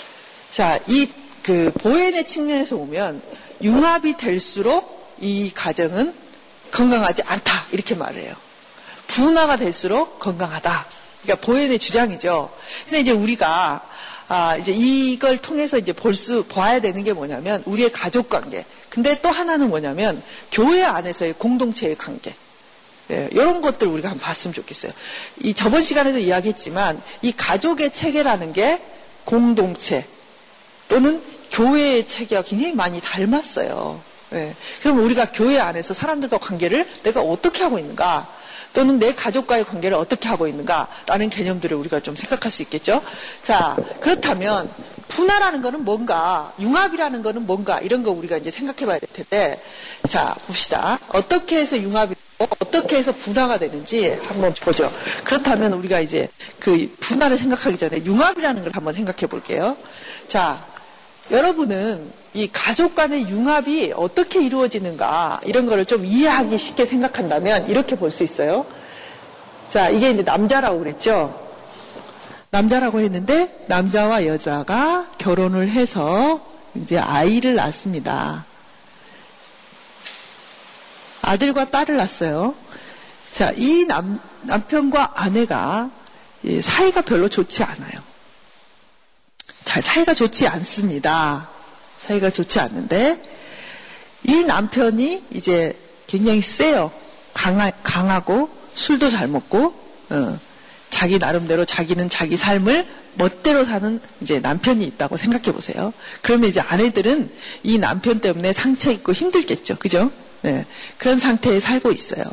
자, 0.50 0.78
이 0.88 1.06
그 1.48 1.72
보현의 1.78 2.26
측면에서 2.26 2.76
보면 2.76 3.22
융합이 3.62 4.18
될수록 4.18 5.16
이 5.18 5.50
가정은 5.54 6.14
건강하지 6.70 7.22
않다 7.22 7.64
이렇게 7.72 7.94
말해요. 7.94 8.34
분화가 9.08 9.56
될수록 9.56 10.20
건강하다. 10.20 10.86
그러니까 11.22 11.46
보현의 11.46 11.78
주장이죠. 11.78 12.50
근데 12.84 13.00
이제 13.00 13.10
우리가 13.10 13.82
아, 14.28 14.56
이제 14.56 14.72
이걸 14.72 15.38
통해서 15.38 15.78
이제 15.78 15.94
볼 15.94 16.14
수, 16.14 16.44
봐야 16.44 16.80
되는 16.80 17.02
게 17.02 17.14
뭐냐면, 17.14 17.62
우리의 17.64 17.90
가족 17.90 18.28
관계. 18.28 18.66
근데 18.90 19.18
또 19.22 19.30
하나는 19.30 19.70
뭐냐면, 19.70 20.22
교회 20.52 20.84
안에서의 20.84 21.32
공동체의 21.38 21.96
관계. 21.96 22.34
예, 23.10 23.28
이런 23.32 23.62
것들 23.62 23.88
우리가 23.88 24.10
한번 24.10 24.22
봤으면 24.26 24.52
좋겠어요. 24.52 24.92
이 25.38 25.54
저번 25.54 25.80
시간에도 25.80 26.18
이야기했지만, 26.18 27.00
이 27.22 27.32
가족의 27.32 27.94
체계라는 27.94 28.52
게 28.52 28.82
공동체 29.24 30.06
또는 30.88 31.22
교회의 31.50 32.06
체계와 32.06 32.42
굉장히 32.42 32.74
많이 32.74 33.00
닮았어요. 33.00 33.98
예, 34.34 34.54
그럼 34.82 34.98
우리가 34.98 35.32
교회 35.32 35.58
안에서 35.58 35.94
사람들과 35.94 36.36
관계를 36.36 36.86
내가 37.02 37.22
어떻게 37.22 37.62
하고 37.62 37.78
있는가? 37.78 38.28
또는 38.72 38.98
내 38.98 39.14
가족과의 39.14 39.64
관계를 39.64 39.96
어떻게 39.96 40.28
하고 40.28 40.46
있는가라는 40.46 41.30
개념들을 41.30 41.76
우리가 41.76 42.00
좀 42.00 42.14
생각할 42.16 42.50
수 42.50 42.62
있겠죠. 42.62 43.02
자, 43.42 43.76
그렇다면 44.00 44.70
분화라는 45.08 45.62
거는 45.62 45.84
뭔가, 45.84 46.52
융합이라는 46.60 47.22
거는 47.22 47.46
뭔가 47.46 47.80
이런 47.80 48.02
거 48.02 48.10
우리가 48.10 48.36
이제 48.36 48.50
생각해 48.50 48.86
봐야 48.86 48.98
될 48.98 49.08
텐데, 49.12 49.60
자, 50.08 50.34
봅시다. 50.46 50.98
어떻게 51.08 51.58
해서 51.58 51.78
융합이 51.78 52.14
어떻게 52.38 52.96
해서 52.96 53.12
분화가 53.12 53.58
되는지 53.58 54.10
한번 54.26 54.54
보죠. 54.54 54.92
그렇다면 55.24 55.72
우리가 55.72 55.98
이제 56.00 56.28
그 56.60 56.94
분화를 57.00 57.36
생각하기 57.36 57.76
전에 57.76 58.04
융합이라는 58.04 58.62
걸 58.62 58.72
한번 58.74 58.94
생각해 58.94 59.26
볼게요. 59.26 59.76
자, 60.28 60.64
여러분은 61.30 62.12
이 62.38 62.48
가족 62.52 62.94
간의 62.94 63.28
융합이 63.28 63.92
어떻게 63.96 64.40
이루어지는가 64.40 65.40
이런 65.44 65.66
거를 65.66 65.84
좀 65.84 66.06
이해하기 66.06 66.56
쉽게 66.56 66.86
생각한다면 66.86 67.66
이렇게 67.66 67.96
볼 67.96 68.12
수 68.12 68.22
있어요. 68.22 68.64
자, 69.72 69.88
이게 69.88 70.10
이제 70.12 70.22
남자라고 70.22 70.78
그랬죠. 70.78 71.36
남자라고 72.50 73.00
했는데 73.00 73.64
남자와 73.66 74.24
여자가 74.26 75.10
결혼을 75.18 75.68
해서 75.68 76.40
이제 76.76 76.96
아이를 76.96 77.56
낳습니다. 77.56 78.44
아들과 81.20 81.70
딸을 81.70 81.96
낳았어요. 81.96 82.54
자, 83.32 83.52
이 83.56 83.84
남, 83.88 84.20
남편과 84.42 85.14
아내가 85.16 85.90
사이가 86.62 87.00
별로 87.00 87.28
좋지 87.28 87.64
않아요. 87.64 88.00
잘 89.64 89.82
사이가 89.82 90.14
좋지 90.14 90.46
않습니다. 90.46 91.57
사이가 92.00 92.30
좋지 92.30 92.60
않는데 92.60 93.20
이 94.24 94.44
남편이 94.44 95.24
이제 95.32 95.76
굉장히 96.06 96.40
세요. 96.40 96.90
강하, 97.34 97.70
강하고 97.82 98.50
술도 98.74 99.10
잘 99.10 99.28
먹고 99.28 99.74
어, 100.10 100.38
자기 100.90 101.18
나름대로 101.18 101.64
자기는 101.64 102.08
자기 102.08 102.36
삶을 102.36 102.86
멋대로 103.14 103.64
사는 103.64 104.00
이제 104.20 104.40
남편이 104.40 104.84
있다고 104.84 105.16
생각해 105.16 105.52
보세요. 105.52 105.92
그러면 106.22 106.48
이제 106.48 106.60
아내들은 106.60 107.30
이 107.64 107.78
남편 107.78 108.20
때문에 108.20 108.52
상처 108.52 108.90
있고 108.90 109.12
힘들겠죠. 109.12 109.76
그죠? 109.76 110.10
네. 110.42 110.64
그런 110.98 111.18
상태에 111.18 111.60
살고 111.60 111.92
있어요. 111.92 112.24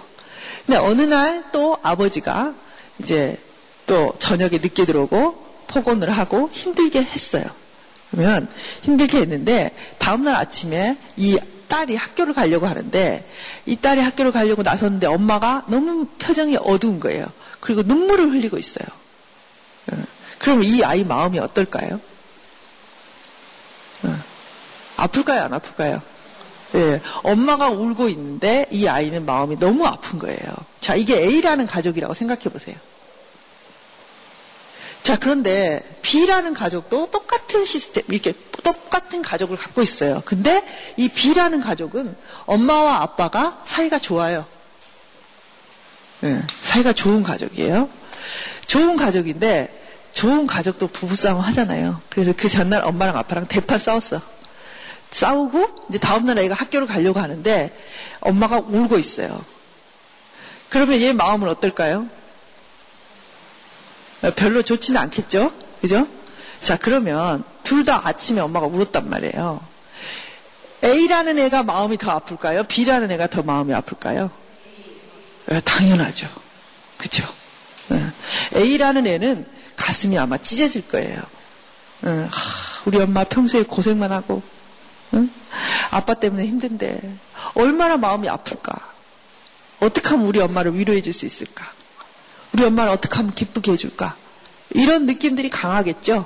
근데 0.66 0.78
어느 0.80 1.02
날 1.02 1.46
또 1.56 1.78
아버지가 1.82 2.54
이제 3.00 3.38
또 3.88 4.14
저녁에 4.20 4.58
늦게 4.58 4.86
들어오고 4.86 5.46
폭언을 5.68 6.12
하고 6.12 6.50
힘들게 6.52 7.02
했어요. 7.02 7.46
그러면 8.12 8.48
힘들게 8.84 9.20
했는데 9.20 9.72
다음날 9.98 10.36
아침에 10.36 10.98
이 11.18 11.38
딸이 11.68 11.96
학교를 11.96 12.34
가려고 12.34 12.68
하는데 12.68 13.28
이 13.66 13.76
딸이 13.76 14.02
학교를 14.02 14.32
가려고 14.32 14.64
나섰는데 14.64 15.08
엄마가 15.08 15.66
너무 15.68 16.06
표정이 16.20 16.58
어두운 16.58 17.00
거예요. 17.00 17.26
그리고 17.60 17.82
눈물을 17.82 18.32
흘리고 18.32 18.58
있어요. 18.58 18.88
어. 19.92 19.98
그럼 20.38 20.64
이 20.64 20.84
아이 20.84 21.04
마음이 21.04 21.40
어떨까요? 21.40 22.00
어. 24.04 24.20
아플까요? 24.98 25.44
안 25.44 25.54
아플까요? 25.54 26.02
예, 26.76 27.02
엄마가 27.24 27.70
울고 27.70 28.10
있는데 28.10 28.66
이 28.72 28.88
아이는 28.88 29.26
마음이 29.26 29.58
너무 29.60 29.86
아픈 29.86 30.20
거예요. 30.20 30.54
자, 30.80 30.96
이게 30.96 31.18
A라는 31.18 31.66
가족이라고 31.66 32.14
생각해 32.14 32.44
보세요. 32.44 32.76
자, 35.16 35.20
그런데 35.20 35.82
B라는 36.02 36.54
가족도 36.54 37.10
똑같은 37.10 37.64
시스템, 37.64 38.04
이렇게 38.10 38.34
똑같은 38.64 39.22
가족을 39.22 39.56
갖고 39.56 39.82
있어요. 39.82 40.22
근데 40.26 40.62
이 40.98 41.08
B라는 41.08 41.62
가족은 41.62 42.14
엄마와 42.46 43.02
아빠가 43.02 43.62
사이가 43.64 44.00
좋아요. 44.00 44.46
네, 46.20 46.42
사이가 46.64 46.92
좋은 46.92 47.24
가족이에요. 47.24 47.88
좋은 48.68 48.98
가족인데 48.98 49.86
좋은 50.12 50.48
가족도 50.48 50.88
부부싸움 50.88 51.40
하잖아요. 51.40 52.02
그래서 52.10 52.34
그 52.36 52.50
전날 52.50 52.84
엄마랑 52.84 53.16
아빠랑 53.16 53.48
대판 53.48 53.80
싸웠어. 53.80 54.20
싸우고 55.12 55.76
이제 55.88 55.98
다음날 55.98 56.40
애가 56.40 56.56
학교를 56.56 56.88
가려고 56.88 57.22
하는데 57.22 57.74
엄마가 58.20 58.60
울고 58.60 58.98
있어요. 58.98 59.46
그러면 60.68 61.00
얘 61.00 61.14
마음은 61.14 61.48
어떨까요? 61.48 62.10
별로 64.32 64.62
좋지는 64.62 65.00
않겠죠? 65.02 65.52
그죠? 65.82 66.08
자, 66.62 66.78
그러면 66.78 67.44
둘 67.64 67.84
다 67.84 68.08
아침에 68.08 68.40
엄마가 68.42 68.68
울었단 68.68 69.10
말이에요. 69.10 69.62
A라는 70.84 71.40
애가 71.40 71.64
마음이 71.64 71.98
더 71.98 72.12
아플까요? 72.12 72.64
B라는 72.64 73.12
애가 73.12 73.28
더 73.28 73.42
마음이 73.44 73.74
아플까요? 73.74 74.30
네, 75.48 75.60
당연하죠. 75.62 76.28
그죠? 76.98 77.28
네. 77.90 78.04
A라는 78.56 79.06
애는 79.08 79.46
가슴이 79.76 80.18
아마 80.18 80.38
찢어질 80.38 80.88
거예요. 80.88 81.22
네, 82.02 82.28
우리 82.86 83.00
엄마 83.00 83.24
평소에 83.24 83.64
고생만 83.64 84.12
하고, 84.12 84.42
아빠 85.92 86.14
때문에 86.14 86.46
힘든데, 86.46 87.00
얼마나 87.56 87.98
마음이 87.98 88.30
아플까? 88.30 88.74
어떻게 89.80 90.10
하면 90.10 90.26
우리 90.28 90.40
엄마를 90.40 90.78
위로해 90.78 91.02
줄 91.02 91.14
수 91.14 91.26
있을까? 91.26 91.66
우리 92.56 92.64
엄마를 92.64 92.94
어떻게 92.94 93.18
하면 93.18 93.34
기쁘게 93.34 93.74
해줄까? 93.74 94.16
이런 94.70 95.06
느낌들이 95.06 95.50
강하겠죠? 95.50 96.26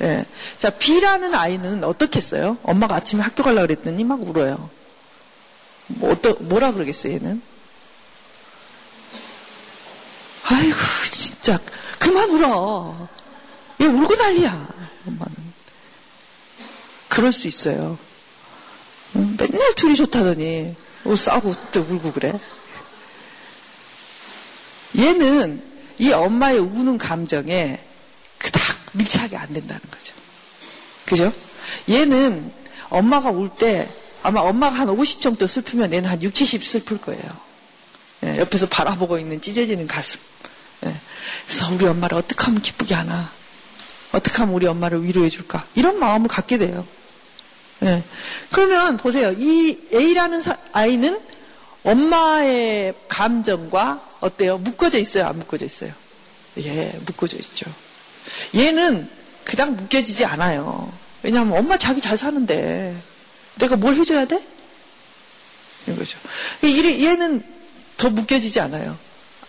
예. 0.00 0.24
자, 0.60 0.70
B라는 0.70 1.34
아이는 1.34 1.82
어떻게 1.82 2.20
했어요? 2.20 2.56
엄마가 2.62 2.94
아침에 2.94 3.20
학교 3.20 3.42
가려고 3.42 3.66
그랬더니 3.66 4.04
막 4.04 4.22
울어요. 4.22 4.70
뭐, 5.88 6.12
어떠, 6.12 6.36
뭐라 6.38 6.72
그러겠어요, 6.72 7.14
얘는? 7.14 7.42
아이고, 10.44 10.76
진짜, 11.10 11.58
그만 11.98 12.30
울어. 12.30 13.08
얘 13.80 13.86
울고 13.86 14.14
난리야, 14.14 14.68
엄마는. 15.08 15.34
그럴 17.08 17.32
수 17.32 17.48
있어요. 17.48 17.98
맨날 19.12 19.74
둘이 19.74 19.96
좋다더니, 19.96 20.76
뭐 21.02 21.16
싸우고 21.16 21.54
또 21.72 21.80
울고 21.80 22.12
그래. 22.12 22.38
얘는 24.96 25.62
이 25.98 26.12
엄마의 26.12 26.58
우는 26.58 26.98
감정에 26.98 27.78
그닥 28.38 28.62
밀착이 28.92 29.36
안 29.36 29.52
된다는 29.52 29.80
거죠. 29.90 30.14
그죠? 31.04 31.32
얘는 31.88 32.52
엄마가 32.88 33.30
울 33.30 33.50
때 33.56 33.88
아마 34.22 34.40
엄마가 34.40 34.76
한 34.76 34.88
50 34.88 35.20
정도 35.20 35.46
슬프면 35.46 35.92
얘는 35.92 36.10
한 36.10 36.20
6, 36.22 36.34
70 36.34 36.64
슬플 36.64 36.98
거예요. 37.00 37.22
예, 38.24 38.38
옆에서 38.38 38.66
바라보고 38.66 39.18
있는 39.18 39.40
찢어지는 39.40 39.86
가슴. 39.86 40.18
예, 40.84 40.94
그래서 41.46 41.72
우리 41.72 41.86
엄마를 41.86 42.18
어떻게 42.18 42.44
하면 42.44 42.60
기쁘게 42.60 42.94
하나? 42.94 43.30
어떻게 44.12 44.36
하면 44.38 44.54
우리 44.54 44.66
엄마를 44.66 45.04
위로해 45.04 45.28
줄까? 45.28 45.64
이런 45.74 45.98
마음을 46.00 46.28
갖게 46.28 46.58
돼요. 46.58 46.84
예, 47.84 48.02
그러면 48.50 48.96
보세요. 48.96 49.32
이 49.36 49.78
A라는 49.92 50.42
아이는 50.72 51.20
엄마의 51.84 52.94
감정과 53.08 54.05
어때요? 54.20 54.58
묶어져 54.58 54.98
있어요? 54.98 55.26
안 55.26 55.38
묶어져 55.38 55.64
있어요? 55.66 55.92
예, 56.58 56.98
묶어져 57.06 57.36
있죠. 57.38 57.66
얘는 58.54 59.08
그냥 59.44 59.76
묶여지지 59.76 60.24
않아요. 60.24 60.92
왜냐하면 61.22 61.58
엄마 61.58 61.76
자기 61.78 62.00
잘 62.00 62.16
사는데 62.16 62.96
내가 63.56 63.76
뭘 63.76 63.94
해줘야 63.96 64.24
돼? 64.24 64.42
이런 65.86 65.98
거죠. 65.98 66.18
얘는 66.64 67.44
더 67.96 68.10
묶여지지 68.10 68.60
않아요. 68.60 68.96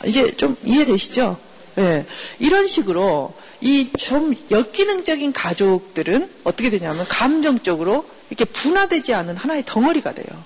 이제 0.06 0.32
좀 0.36 0.56
이해되시죠? 0.64 1.40
예. 1.80 2.06
이런 2.40 2.68
식으로 2.68 3.34
이 3.62 3.92
좀 3.98 4.36
역기능적인 4.52 5.34
가족들은 5.34 6.30
어떻게 6.44 6.70
되냐면 6.70 7.08
감정적으로 7.08 8.08
이렇게 8.30 8.46
분화되지 8.46 9.14
않은 9.14 9.36
하나의 9.38 9.64
덩어리가 9.66 10.14
돼요. 10.14 10.44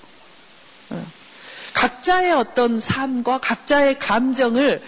예. 0.92 0.96
각자의 1.72 2.32
어떤 2.32 2.80
삶과 2.80 3.38
각자의 3.38 3.98
감정을 3.98 4.82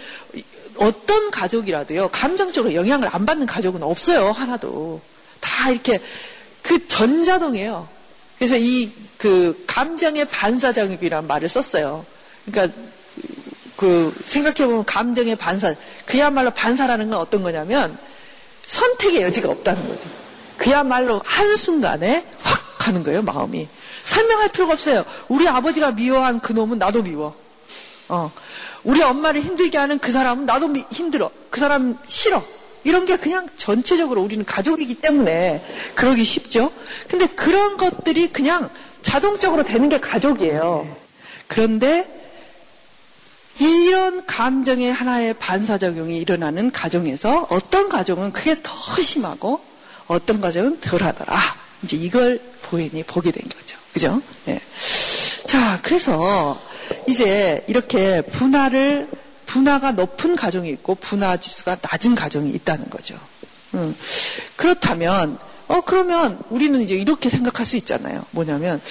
어떤 0.77 1.31
가족이라도요, 1.31 2.09
감정적으로 2.09 2.75
영향을 2.75 3.09
안 3.13 3.27
받는 3.27 3.47
가족은 3.47 3.83
없어요, 3.83 4.31
하나도. 4.31 5.01
다 5.41 5.71
이렇게 5.71 6.01
그 6.63 6.87
전자동이에요. 6.89 7.89
그래서 8.39 8.57
이 8.57 9.05
그 9.25 9.65
감정의 9.67 10.27
반사적이라는 10.27 11.27
말을 11.27 11.49
썼어요. 11.49 12.05
그러니까 12.45 12.77
그 13.75 14.15
생각해보면 14.23 14.85
감정의 14.85 15.35
반사, 15.37 15.75
그야말로 16.05 16.51
반사라는 16.51 17.09
건 17.09 17.19
어떤 17.19 17.43
거냐면 17.43 17.97
선택의 18.67 19.23
여지가 19.23 19.49
없다는 19.49 19.81
거죠. 19.89 20.03
그야말로 20.59 21.23
한순간에 21.25 22.23
확 22.43 22.79
가는 22.79 23.03
거예요, 23.03 23.23
마음이. 23.23 23.67
설명할 24.05 24.51
필요가 24.51 24.75
없어요. 24.75 25.05
우리 25.29 25.49
아버지가 25.49 25.93
미워한 25.93 26.41
그 26.41 26.53
놈은 26.53 26.79
나도 26.79 27.03
미워. 27.03 27.35
어. 28.09 28.31
우리 28.85 29.03
엄마를 29.03 29.41
힘들게 29.41 29.79
하는 29.79 29.99
그 29.99 30.13
사람은 30.13 30.45
나도 30.45 30.69
미, 30.69 30.85
힘들어. 30.91 31.31
그 31.51 31.59
사람 31.59 31.99
싫어. 32.07 32.43
이런 32.85 33.07
게 33.07 33.17
그냥 33.17 33.49
전체적으로 33.57 34.23
우리는 34.23 34.45
가족이기 34.45 34.97
때문에 34.97 35.65
그러기 35.95 36.23
쉽죠. 36.23 36.71
근데 37.09 37.27
그런 37.27 37.79
것들이 37.79 38.31
그냥 38.31 38.69
자동적으로 39.01 39.65
되는 39.65 39.89
게 39.89 39.99
가족이에요. 39.99 40.87
그런데 41.49 42.07
이런 43.59 44.27
감정의 44.27 44.93
하나의 44.93 45.35
반사작용이 45.35 46.19
일어나는 46.19 46.71
가정에서 46.71 47.47
어떤 47.51 47.89
가정은 47.89 48.33
그게 48.33 48.57
더 48.63 49.01
심하고 49.01 49.61
어떤 50.07 50.43
가정은 50.43 50.81
덜 50.81 51.03
하더라. 51.03 51.39
이제 51.83 51.97
이걸 51.97 52.41
보인이 52.63 53.03
보게 53.05 53.31
된 53.31 53.43
거죠. 53.49 53.79
그죠? 53.95 54.21
예. 54.49 54.61
자, 55.47 55.79
그래서 55.83 56.61
이제 57.09 57.65
이렇게 57.69 58.23
분화를 58.23 59.09
분화가 59.47 59.93
높은 59.93 60.35
가정이 60.35 60.69
있고 60.71 60.97
분화 60.97 61.37
지수가 61.37 61.77
낮은 61.81 62.17
가정이 62.17 62.51
있다는 62.51 62.91
거죠. 62.91 63.19
음. 63.75 63.97
그렇다면 64.57 65.39
어 65.69 65.81
그러면 65.83 66.41
우리는 66.51 66.81
이제 66.81 66.95
이렇게 66.95 67.31
생각할 67.31 67.65
수 67.65 67.77
있잖아요. 67.77 68.25
뭐냐면 68.33 68.83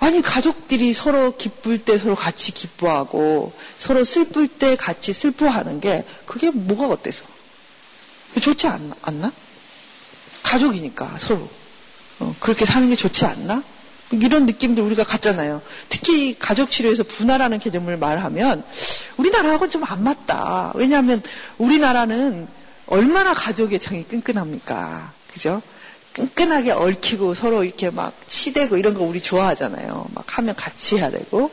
아니 0.00 0.20
가족들이 0.20 0.92
서로 0.94 1.36
기쁠 1.36 1.78
때 1.84 1.96
서로 1.96 2.16
같이 2.16 2.52
기뻐하고 2.52 3.52
서로 3.78 4.02
슬플 4.02 4.48
때 4.48 4.74
같이 4.74 5.12
슬퍼하는 5.12 5.80
게 5.80 6.04
그게 6.26 6.50
뭐가 6.50 6.88
어때서? 6.92 7.24
좋지 8.40 8.66
않, 8.66 8.92
않나? 9.02 9.32
가족이니까 10.42 11.18
서로 11.18 11.48
어, 12.18 12.34
그렇게 12.40 12.64
사는 12.64 12.88
게 12.88 12.96
좋지 12.96 13.24
않나? 13.24 13.62
이런 14.12 14.46
느낌들 14.46 14.82
우리가 14.82 15.04
갖잖아요. 15.04 15.62
특히 15.88 16.36
가족 16.38 16.70
치료에서 16.70 17.04
분화라는 17.04 17.58
개념을 17.60 17.96
말하면 17.96 18.64
우리나라하고는 19.16 19.70
좀 19.70 19.80
안 19.84 20.02
맞다. 20.04 20.72
왜냐하면 20.74 21.22
우리나라는 21.58 22.46
얼마나 22.86 23.32
가족의 23.34 23.78
정이 23.78 24.04
끈끈합니까? 24.04 25.12
그죠? 25.32 25.62
끈끈하게 26.12 26.72
얽히고 26.72 27.34
서로 27.34 27.62
이렇게 27.62 27.88
막 27.90 28.12
치대고 28.26 28.76
이런 28.76 28.94
거 28.94 29.04
우리 29.04 29.22
좋아하잖아요. 29.22 30.06
막 30.12 30.24
하면 30.38 30.54
같이 30.56 30.98
해야 30.98 31.08
되고 31.10 31.50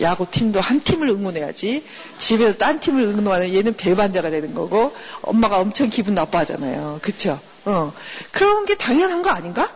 야구 0.00 0.26
팀도 0.30 0.60
한 0.60 0.80
팀을 0.80 1.08
응원해야지 1.10 1.84
집에서 2.16 2.56
딴 2.56 2.80
팀을 2.80 3.02
응원하는 3.02 3.54
얘는 3.54 3.76
배반자가 3.76 4.30
되는 4.30 4.54
거고 4.54 4.94
엄마가 5.20 5.58
엄청 5.58 5.90
기분 5.90 6.14
나빠하잖아요. 6.14 7.00
그쵸? 7.02 7.38
어. 7.66 7.92
그런 8.32 8.64
게 8.64 8.76
당연한 8.76 9.22
거 9.22 9.28
아닌가? 9.30 9.68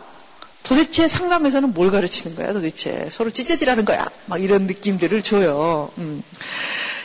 도대체 0.63 1.07
상담에서는 1.07 1.73
뭘 1.73 1.91
가르치는 1.91 2.35
거야, 2.35 2.53
도대체. 2.53 3.09
서로 3.11 3.29
찢어지라는 3.29 3.85
거야. 3.85 4.09
막 4.25 4.41
이런 4.41 4.67
느낌들을 4.67 5.21
줘요. 5.21 5.91
음. 5.97 6.23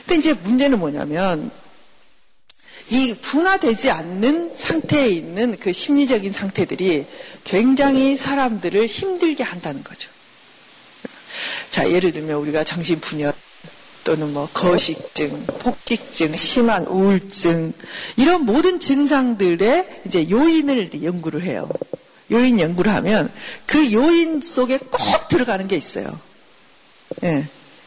근데 0.06 0.18
이제 0.18 0.34
문제는 0.34 0.78
뭐냐면, 0.78 1.50
이 2.90 3.14
분화되지 3.20 3.90
않는 3.90 4.56
상태에 4.56 5.08
있는 5.08 5.56
그 5.58 5.72
심리적인 5.72 6.32
상태들이 6.32 7.06
굉장히 7.44 8.16
사람들을 8.16 8.86
힘들게 8.86 9.42
한다는 9.42 9.82
거죠. 9.82 10.08
자, 11.70 11.90
예를 11.90 12.12
들면 12.12 12.36
우리가 12.38 12.62
정신 12.62 13.00
분열 13.00 13.32
또는 14.04 14.32
뭐 14.32 14.48
거식증, 14.54 15.46
폭식증, 15.46 16.36
심한 16.36 16.86
우울증 16.86 17.72
이런 18.16 18.46
모든 18.46 18.78
증상들의 18.78 20.02
이제 20.06 20.30
요인을 20.30 21.02
연구를 21.02 21.42
해요. 21.42 21.68
요인 22.32 22.58
연구를 22.60 22.92
하면 22.94 23.32
그 23.66 23.92
요인 23.92 24.40
속에 24.40 24.78
꼭 24.78 25.28
들어가는 25.28 25.66
게 25.68 25.76
있어요. 25.76 26.18
예. 27.22 27.46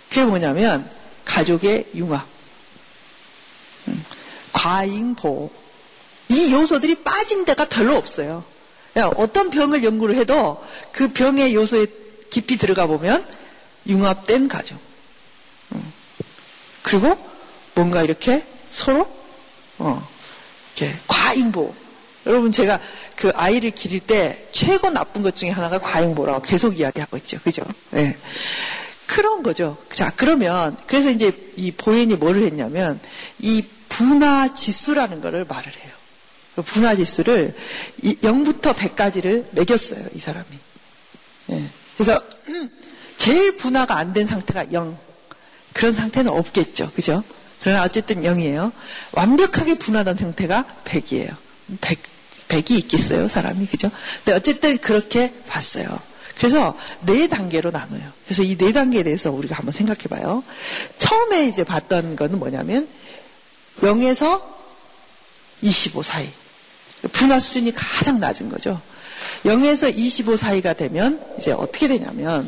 그게 0.09 0.25
뭐냐면 0.25 0.89
가족의 1.25 1.87
융합, 1.95 2.25
음, 3.87 4.05
과잉 4.53 5.15
보호. 5.15 5.51
이 6.29 6.53
요소들이 6.53 7.03
빠진 7.03 7.45
데가 7.45 7.65
별로 7.65 7.95
없어요. 7.95 8.43
어떤 9.15 9.49
병을 9.49 9.83
연구를 9.83 10.15
해도 10.15 10.63
그 10.91 11.11
병의 11.11 11.55
요소에 11.55 11.85
깊이 12.29 12.57
들어가 12.57 12.85
보면 12.85 13.25
융합된 13.87 14.47
가족. 14.47 14.77
음. 15.73 15.93
그리고 16.83 17.17
뭔가 17.75 18.03
이렇게 18.03 18.43
서로 18.71 19.07
어, 19.77 20.07
이렇게 20.75 20.97
과잉보호. 21.07 21.88
여러분 22.25 22.51
제가 22.51 22.79
그 23.15 23.31
아이를 23.35 23.71
기를 23.71 23.99
때 23.99 24.47
최고 24.51 24.89
나쁜 24.89 25.21
것 25.21 25.35
중에 25.35 25.49
하나가 25.49 25.79
과잉보라고 25.79 26.41
계속 26.41 26.79
이야기하고 26.79 27.17
있죠. 27.17 27.39
그죠? 27.43 27.63
네. 27.91 28.17
그런 29.07 29.41
거죠. 29.41 29.75
자, 29.91 30.11
그러면, 30.15 30.77
그래서 30.85 31.09
이제 31.09 31.31
이 31.55 31.71
보엔이 31.71 32.15
뭐를 32.15 32.43
했냐면, 32.43 32.99
이 33.39 33.63
분화 33.89 34.53
지수라는 34.53 35.19
거를 35.21 35.45
말을 35.45 35.65
해요. 35.65 35.91
그 36.55 36.61
분화 36.61 36.95
지수를 36.95 37.55
0부터 38.03 38.75
100까지를 38.75 39.45
매겼어요, 39.51 40.05
이 40.13 40.19
사람이. 40.19 40.45
네. 41.47 41.69
그래서, 41.97 42.21
제일 43.17 43.57
분화가 43.57 43.97
안 43.97 44.13
된 44.13 44.27
상태가 44.27 44.71
0. 44.71 44.95
그런 45.73 45.91
상태는 45.91 46.31
없겠죠. 46.31 46.91
그죠? 46.95 47.23
그러나 47.61 47.83
어쨌든 47.83 48.21
0이에요. 48.21 48.71
완벽하게 49.13 49.79
분화된 49.79 50.15
상태가 50.15 50.65
100이에요. 50.85 51.35
100, 51.81 51.99
100이 52.47 52.71
있겠어요, 52.71 53.27
사람이. 53.27 53.65
그죠? 53.67 53.89
근데 54.23 54.35
어쨌든 54.37 54.77
그렇게 54.79 55.33
봤어요. 55.47 55.99
그래서 56.37 56.77
네 57.05 57.27
단계로 57.27 57.71
나눠요. 57.71 58.01
그래서 58.25 58.43
이 58.43 58.55
네 58.57 58.71
단계에 58.71 59.03
대해서 59.03 59.29
우리가 59.31 59.57
한번 59.57 59.73
생각해 59.73 60.03
봐요. 60.09 60.43
처음에 60.97 61.47
이제 61.47 61.63
봤던 61.63 62.15
거는 62.15 62.39
뭐냐면 62.39 62.87
0에서 63.81 64.41
25 65.61 66.01
사이. 66.03 66.29
분화 67.11 67.39
수준이 67.39 67.73
가장 67.75 68.19
낮은 68.19 68.49
거죠. 68.49 68.79
0에서 69.45 69.91
25 69.95 70.37
사이가 70.37 70.73
되면 70.73 71.21
이제 71.37 71.51
어떻게 71.51 71.87
되냐면 71.87 72.47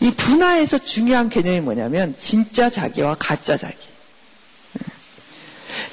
이 0.00 0.10
분화에서 0.10 0.78
중요한 0.78 1.28
개념이 1.28 1.60
뭐냐면 1.60 2.14
진짜 2.18 2.68
자기와 2.70 3.16
가짜 3.18 3.56
자기. 3.56 3.76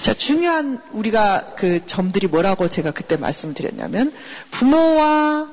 자, 0.01 0.15
중요한 0.15 0.81
우리가 0.93 1.45
그 1.55 1.85
점들이 1.85 2.25
뭐라고 2.25 2.67
제가 2.67 2.89
그때 2.89 3.17
말씀드렸냐면 3.17 4.11
부모와 4.49 5.47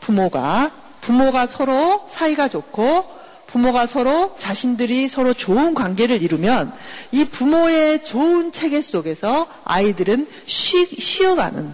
부모가 0.00 0.72
부모가 1.00 1.46
서로 1.46 2.04
사이가 2.08 2.48
좋고 2.48 3.22
부모가 3.46 3.86
서로 3.86 4.34
자신들이 4.38 5.08
서로 5.08 5.32
좋은 5.32 5.74
관계를 5.74 6.20
이루면 6.20 6.72
이 7.12 7.24
부모의 7.26 8.04
좋은 8.04 8.50
체계 8.50 8.82
속에서 8.82 9.46
아이들은 9.64 10.26
쉬, 10.46 10.84
쉬어가는 10.86 11.72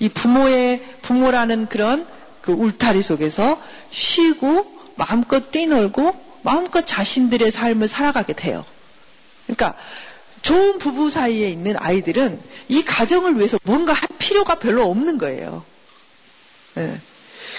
이 0.00 0.08
부모의 0.08 0.82
부모라는 1.02 1.66
그런 1.68 2.04
그 2.40 2.50
울타리 2.50 3.00
속에서 3.00 3.60
쉬고 3.90 4.66
마음껏 4.96 5.52
뛰놀고 5.52 6.16
마음껏 6.42 6.84
자신들의 6.84 7.52
삶을 7.52 7.86
살아가게 7.86 8.32
돼요. 8.32 8.64
그러니까 9.46 9.74
좋은 10.42 10.78
부부 10.78 11.10
사이에 11.10 11.48
있는 11.48 11.74
아이들은 11.76 12.40
이 12.68 12.82
가정을 12.82 13.36
위해서 13.36 13.58
뭔가 13.64 13.92
할 13.92 14.08
필요가 14.18 14.56
별로 14.56 14.84
없는 14.90 15.18
거예요. 15.18 15.64
네. 16.74 17.00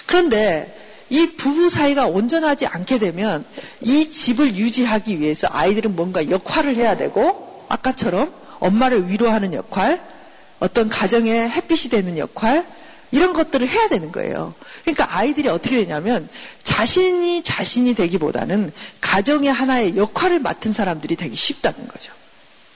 그런데 0.05 0.75
이 1.09 1.35
부부 1.35 1.69
사이가 1.69 2.05
온전하지 2.07 2.67
않게 2.67 2.99
되면 2.99 3.45
이 3.81 4.11
집을 4.11 4.55
유지하기 4.55 5.19
위해서 5.19 5.47
아이들은 5.49 5.95
뭔가 5.95 6.29
역할을 6.29 6.75
해야 6.75 6.95
되고 6.95 7.65
아까처럼 7.67 8.33
엄마를 8.59 9.09
위로하는 9.09 9.53
역할, 9.53 10.01
어떤 10.59 10.89
가정의 10.89 11.49
햇빛이 11.49 11.89
되는 11.89 12.17
역할, 12.17 12.65
이런 13.11 13.33
것들을 13.33 13.67
해야 13.67 13.87
되는 13.87 14.11
거예요. 14.11 14.53
그러니까 14.83 15.17
아이들이 15.17 15.47
어떻게 15.47 15.77
되냐면 15.77 16.29
자신이 16.63 17.43
자신이 17.43 17.95
되기보다는 17.95 18.71
가정의 19.01 19.51
하나의 19.51 19.97
역할을 19.97 20.39
맡은 20.39 20.73
사람들이 20.73 21.15
되기 21.15 21.35
쉽다는 21.35 21.87
거죠. 21.87 22.13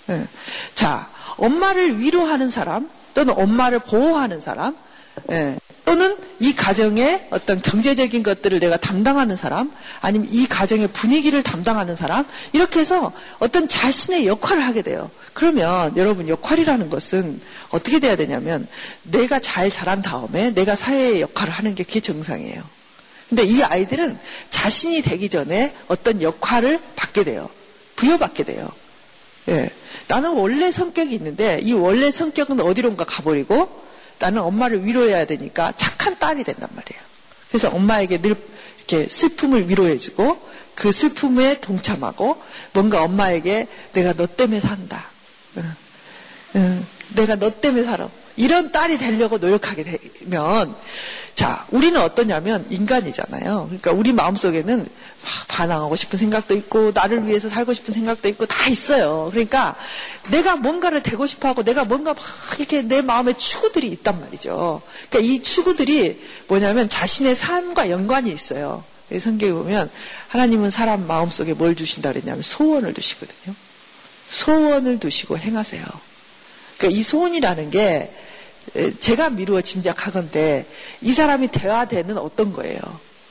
네. 0.08 0.28
자, 0.76 1.10
엄마를 1.38 2.00
위로하는 2.00 2.50
사람 2.50 2.90
또는 3.14 3.34
엄마를 3.38 3.80
보호하는 3.80 4.42
사람 4.42 4.76
네. 5.28 5.58
또는 5.86 6.18
이 6.40 6.56
가정의 6.56 7.28
어떤 7.30 7.62
경제적인 7.62 8.24
것들을 8.24 8.60
내가 8.60 8.78
담당하는 8.78 9.36
사람 9.36 9.72
아니면 10.02 10.28
이 10.32 10.48
가정의 10.48 10.88
분위기를 10.88 11.44
담당하는 11.44 11.96
사람 11.96 12.26
이렇게 12.54 12.80
해서 12.80 13.12
어떤 13.40 13.68
자신의 13.68 14.28
역할을 14.28 14.66
하게 14.66 14.82
돼요. 14.82 15.12
그러면 15.34 15.96
여러분 15.98 16.28
역할이라는 16.28 16.90
것은 16.90 17.40
어떻게 17.70 18.00
돼야 18.00 18.16
되냐면 18.16 18.68
내가 19.04 19.40
잘 19.40 19.70
자란 19.70 20.02
다음에 20.02 20.52
내가 20.52 20.76
사회의 20.76 21.22
역할을 21.22 21.54
하는 21.54 21.76
게 21.76 21.84
그게 21.84 22.00
정상이에요. 22.00 22.64
근데 23.30 23.44
이 23.46 23.64
아이들은 23.64 24.18
자신이 24.50 25.02
되기 25.02 25.28
전에 25.30 25.76
어떤 25.88 26.22
역할을 26.22 26.80
받게 26.96 27.24
돼요. 27.24 27.50
부여받게 27.96 28.44
돼요. 28.44 28.70
예. 29.50 29.70
나는 30.08 30.32
원래 30.32 30.72
성격이 30.72 31.14
있는데 31.16 31.60
이 31.62 31.74
원래 31.74 32.12
성격은 32.12 32.62
어디론가 32.62 33.06
가버리고 33.06 33.84
나는 34.20 34.42
엄마를 34.42 34.86
위로해야 34.86 35.26
되니까 35.26 35.74
착한 35.76 36.18
딸이 36.18 36.44
된단 36.44 36.70
말이에요. 36.74 37.02
그래서 37.50 37.70
엄마에게 37.70 38.22
늘 38.22 38.36
이렇게 38.78 39.08
슬픔을 39.08 39.70
위로해주고 39.70 40.54
그 40.76 40.92
슬픔에 40.92 41.60
동참하고 41.60 42.42
뭔가 42.74 43.04
엄마에게 43.04 43.68
내가 43.94 44.14
너 44.14 44.26
때문에 44.26 44.60
산다. 44.60 45.06
응. 45.58 45.76
응. 46.56 46.86
내가 47.16 47.36
너 47.36 47.50
때문에 47.50 47.84
살아. 47.84 48.10
이런 48.36 48.72
딸이 48.72 48.98
되려고 48.98 49.38
노력하게 49.38 49.84
되면 49.84 50.76
자, 51.36 51.66
우리는 51.72 52.00
어떠냐면 52.00 52.66
인간이잖아요. 52.70 53.66
그러니까 53.66 53.92
우리 53.92 54.14
마음속에는 54.14 54.78
막 54.80 55.48
반항하고 55.48 55.96
싶은 55.96 56.20
생각도 56.20 56.54
있고 56.56 56.92
나를 56.94 57.28
위해서 57.28 57.50
살고 57.50 57.74
싶은 57.74 57.94
생각도 57.94 58.28
있고 58.30 58.46
다 58.46 58.70
있어요. 58.70 59.30
그러니까 59.32 59.76
내가 60.30 60.56
뭔가를 60.56 61.02
되고 61.02 61.26
싶어 61.26 61.48
하고 61.48 61.64
내가 61.64 61.86
뭔가 61.86 62.14
막 62.14 62.24
이렇게 62.60 62.84
내 62.84 63.02
마음에 63.02 63.34
추구들이 63.34 63.88
있단 63.88 64.20
말이죠. 64.20 64.82
그러니까 65.10 65.34
이 65.34 65.42
추구들이 65.42 66.22
뭐냐면 66.48 66.88
자신의 66.88 67.36
삶과 67.36 67.90
연관이 67.90 68.32
있어요. 68.32 68.84
성경에 69.20 69.54
보면 69.54 69.90
하나님은 70.30 70.72
사람 70.72 71.08
마음속에 71.08 71.54
뭘 71.54 71.76
주신다 71.76 72.12
그랬냐면 72.12 72.42
소원을 72.44 72.94
두시거든요. 72.94 73.56
소원을 74.30 75.00
두시고 75.00 75.38
행하세요. 75.38 75.84
그러니까 76.78 77.00
이 77.00 77.04
소원이라는 77.04 77.70
게 77.72 78.14
제가 79.00 79.30
미루어 79.30 79.62
짐작하건데 79.62 80.66
이 81.02 81.14
사람이 81.14 81.50
대화되는 81.50 82.18
어떤 82.18 82.54
거예요. 82.54 82.80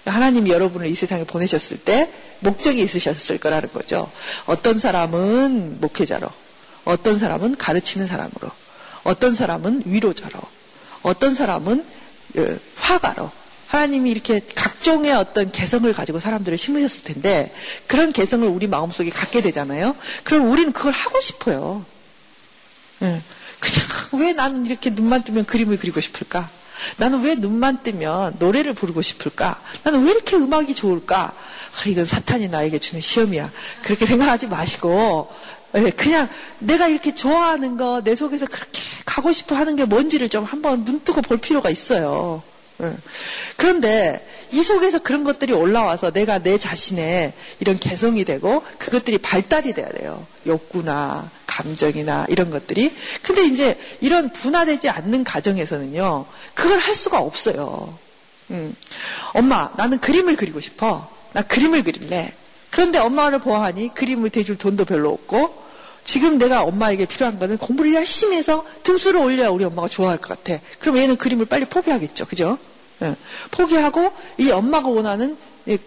하나님이 0.05 0.51
여러분을 0.51 0.89
이 0.89 0.95
세상에 0.95 1.25
보내셨을 1.25 1.79
때 1.79 2.11
목적이 2.41 2.83
있으셨을 2.83 3.39
거라는 3.39 3.73
거죠. 3.73 4.11
어떤 4.47 4.79
사람은 4.79 5.81
목회자로, 5.81 6.29
어떤 6.85 7.19
사람은 7.19 7.57
가르치는 7.57 8.07
사람으로, 8.07 8.51
어떤 9.05 9.35
사람은 9.35 9.83
위로자로, 9.87 10.41
어떤 11.03 11.35
사람은 11.35 11.85
어, 12.39 12.57
화가로. 12.77 13.31
하나님이 13.69 14.11
이렇게 14.11 14.43
각종의 14.55 15.13
어떤 15.13 15.51
개성을 15.51 15.91
가지고 15.95 16.21
사람들을 16.21 16.59
심으셨을 16.59 17.05
텐데 17.05 17.55
그런 17.87 18.13
개성을 18.13 18.47
우리 18.47 18.67
마음속에 18.67 19.09
갖게 19.09 19.41
되잖아요. 19.41 19.97
그럼 20.25 20.51
우리는 20.51 20.73
그걸 20.73 20.93
하고 20.93 21.19
싶어요. 21.23 21.85
예. 23.01 23.23
그냥 23.63 24.25
왜 24.25 24.33
나는 24.33 24.67
이렇게 24.67 24.91
눈만 24.91 25.23
뜨면 25.23 25.47
그림을 25.47 25.79
그리고 25.79 26.01
싶을까? 26.01 26.51
나는 26.97 27.23
왜 27.23 27.37
눈만 27.37 27.83
뜨면 27.85 28.37
노래를 28.41 28.75
부르고 28.75 29.03
싶을까? 29.03 29.61
나는 29.85 30.05
왜 30.05 30.11
이렇게 30.11 30.37
음악이 30.37 30.75
좋을까? 30.75 31.33
아, 31.33 31.89
이건 31.89 32.05
사탄이 32.05 32.49
나에게 32.49 32.79
주는 32.81 33.01
시험이야. 33.01 33.51
그렇게 33.83 34.05
생각하지 34.05 34.49
마시고 34.49 35.31
예, 35.77 35.91
그냥 35.91 36.29
내가 36.59 36.89
이렇게 36.89 37.15
좋아하는 37.15 37.77
거 37.77 38.03
내 38.03 38.15
속에서 38.17 38.47
그렇게 38.47 38.83
가고 39.07 39.31
싶어 39.33 39.55
하는 39.55 39.77
게 39.77 39.85
뭔지를 39.85 40.29
좀 40.29 40.45
한번 40.45 40.85
눈 40.85 41.01
뜨고 41.05 41.23
볼 41.23 41.39
필요가 41.39 41.71
있어요. 41.71 42.43
예. 42.83 42.93
그런데 43.57 44.27
이 44.51 44.63
속에서 44.63 44.99
그런 44.99 45.25
것들이 45.25 45.53
올라와서 45.53 46.11
내가 46.11 46.39
내 46.39 46.59
자신의 46.59 47.33
이런 47.61 47.79
개성이 47.79 48.25
되고 48.25 48.63
그것들이 48.79 49.19
발달이 49.19 49.73
돼야 49.73 49.89
돼요. 49.89 50.27
욕구나 50.47 51.31
감정이나 51.47 52.27
이런 52.29 52.51
것들이. 52.51 52.95
근데 53.23 53.45
이제 53.45 53.79
이런 54.01 54.33
분화되지 54.33 54.89
않는 54.89 55.25
가정에서는요, 55.25 56.27
그걸 56.55 56.79
할 56.79 56.95
수가 56.95 57.19
없어요. 57.21 57.97
음. 58.51 58.75
엄마, 59.35 59.71
나는 59.77 59.99
그림을 59.99 60.37
그리고 60.37 60.61
싶어. 60.61 61.11
나 61.33 61.43
그림을 61.43 61.85
그릴래. 61.85 62.33
그런데 62.71 62.99
엄마를 62.99 63.39
보아하니 63.39 63.95
그림을 63.95 64.31
대줄 64.31 64.57
돈도 64.57 64.87
별로 64.87 65.11
없고, 65.11 65.63
지금 66.05 66.39
내가 66.39 66.63
엄마에게 66.63 67.05
필요한 67.07 67.39
거는 67.39 67.59
공부를 67.59 67.95
열심히 67.95 68.37
해서 68.37 68.65
등수를 68.83 69.21
올려야 69.21 69.51
우리 69.51 69.65
엄마가 69.65 69.89
좋아할 69.89 70.19
것 70.19 70.29
같아. 70.29 70.61
그럼 70.81 70.97
얘는 70.97 71.17
그림을 71.17 71.47
빨리 71.47 71.65
포기하겠죠. 71.65 72.27
그죠? 72.27 72.59
예. 73.03 73.17
포기하고 73.51 74.13
이 74.39 74.51
엄마가 74.51 74.89
원하는 74.89 75.37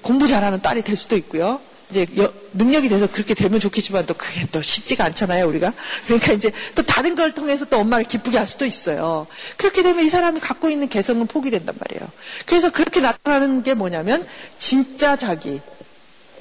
공부 0.01 0.27
잘하는 0.27 0.61
딸이 0.61 0.83
될 0.83 0.95
수도 0.95 1.17
있고요. 1.17 1.59
이제 1.91 2.07
능력이 2.53 2.89
돼서 2.89 3.05
그렇게 3.05 3.35
되면 3.35 3.59
좋겠지만 3.59 4.07
또 4.07 4.15
그게 4.15 4.47
또 4.51 4.59
쉽지가 4.59 5.03
않잖아요, 5.05 5.47
우리가. 5.47 5.71
그러니까 6.07 6.33
이제 6.33 6.51
또 6.73 6.81
다른 6.81 7.15
걸 7.15 7.33
통해서 7.33 7.65
또 7.65 7.77
엄마를 7.77 8.05
기쁘게 8.05 8.39
할 8.39 8.47
수도 8.47 8.65
있어요. 8.65 9.27
그렇게 9.55 9.83
되면 9.83 10.03
이 10.03 10.09
사람이 10.09 10.39
갖고 10.39 10.67
있는 10.67 10.89
개성은 10.89 11.27
포기된단 11.27 11.75
말이에요. 11.77 12.09
그래서 12.47 12.71
그렇게 12.71 13.01
나타나는 13.01 13.61
게 13.61 13.75
뭐냐면 13.75 14.25
진짜 14.57 15.15
자기, 15.15 15.61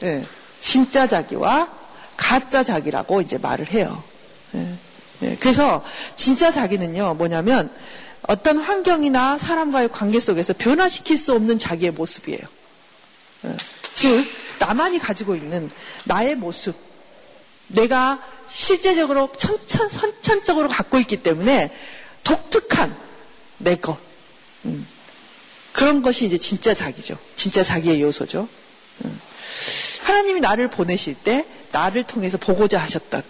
예, 0.02 0.24
진짜 0.62 1.06
자기와 1.06 1.68
가짜 2.16 2.64
자기라고 2.64 3.20
이제 3.20 3.36
말을 3.36 3.70
해요. 3.70 4.02
예, 4.54 4.74
예. 5.24 5.36
그래서 5.38 5.84
진짜 6.16 6.50
자기는요, 6.50 7.14
뭐냐면 7.18 7.70
어떤 8.26 8.58
환경이나 8.58 9.38
사람과의 9.38 9.90
관계 9.90 10.18
속에서 10.18 10.52
변화시킬 10.54 11.18
수 11.18 11.34
없는 11.34 11.58
자기의 11.58 11.92
모습이에요. 11.92 12.40
예. 13.44 13.56
즉, 13.92 14.26
나만이 14.58 14.98
가지고 14.98 15.36
있는 15.36 15.70
나의 16.04 16.36
모습, 16.36 16.74
내가 17.68 18.22
실제적으로 18.50 19.30
천천, 19.36 19.88
선천적으로 19.88 20.68
갖고 20.68 20.98
있기 20.98 21.22
때문에 21.22 21.74
독특한 22.22 22.94
내 23.58 23.76
것. 23.76 23.98
음. 24.64 24.86
그런 25.72 26.02
것이 26.02 26.24
이제 26.26 26.38
진짜 26.38 26.72
자기죠. 26.72 27.18
진짜 27.36 27.62
자기의 27.62 28.00
요소죠. 28.00 28.48
음. 29.04 29.20
하나님이 30.02 30.40
나를 30.40 30.68
보내실 30.68 31.14
때 31.14 31.44
나를 31.72 32.04
통해서 32.04 32.38
보고자 32.38 32.80
하셨던 32.80 33.22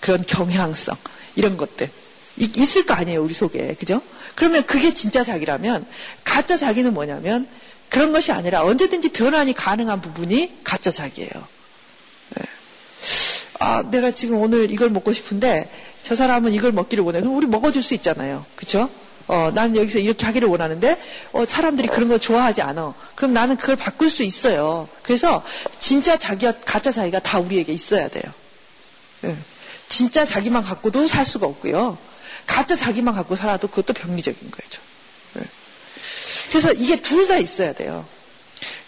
그런 0.00 0.22
경향성, 0.22 0.96
이런 1.36 1.56
것들. 1.56 1.90
있을 2.36 2.86
거 2.86 2.94
아니에요, 2.94 3.22
우리 3.22 3.34
속에. 3.34 3.74
그죠? 3.74 4.00
그러면 4.34 4.64
그게 4.66 4.94
진짜 4.94 5.24
자기라면, 5.24 5.86
가짜 6.24 6.56
자기는 6.56 6.92
뭐냐면, 6.94 7.46
그런 7.88 8.12
것이 8.12 8.32
아니라 8.32 8.62
언제든지 8.62 9.10
변환이 9.10 9.52
가능한 9.52 10.00
부분이 10.00 10.62
가짜 10.64 10.90
자기예요. 10.90 11.30
네. 11.34 12.42
아, 13.60 13.82
내가 13.90 14.10
지금 14.10 14.38
오늘 14.38 14.70
이걸 14.70 14.90
먹고 14.90 15.12
싶은데, 15.12 15.70
저 16.02 16.14
사람은 16.14 16.52
이걸 16.52 16.72
먹기를 16.72 17.02
원해. 17.04 17.20
그럼 17.20 17.34
우리 17.36 17.46
먹어줄 17.46 17.82
수 17.82 17.94
있잖아요. 17.94 18.44
그쵸? 18.54 18.90
어, 19.28 19.50
난 19.54 19.76
여기서 19.76 19.98
이렇게 19.98 20.26
하기를 20.26 20.48
원하는데, 20.48 21.00
어, 21.32 21.44
사람들이 21.46 21.88
그런 21.88 22.08
거 22.08 22.18
좋아하지 22.18 22.62
않아. 22.62 22.94
그럼 23.14 23.32
나는 23.32 23.56
그걸 23.56 23.76
바꿀 23.76 24.10
수 24.10 24.22
있어요. 24.22 24.88
그래서, 25.02 25.42
진짜 25.78 26.16
자기와 26.18 26.52
가짜 26.64 26.92
자기가 26.92 27.20
다 27.20 27.38
우리에게 27.38 27.72
있어야 27.72 28.08
돼요. 28.08 28.32
네. 29.22 29.36
진짜 29.88 30.24
자기만 30.24 30.62
갖고도 30.62 31.06
살 31.08 31.24
수가 31.24 31.46
없고요. 31.46 31.96
가짜 32.46 32.76
자기만 32.76 33.14
갖고 33.14 33.36
살아도 33.36 33.68
그것도 33.68 33.92
병리적인 33.92 34.50
거죠. 34.50 34.80
네. 35.34 35.42
그래서 36.50 36.72
이게 36.72 36.96
둘 36.96 37.26
다 37.26 37.36
있어야 37.38 37.72
돼요. 37.72 38.06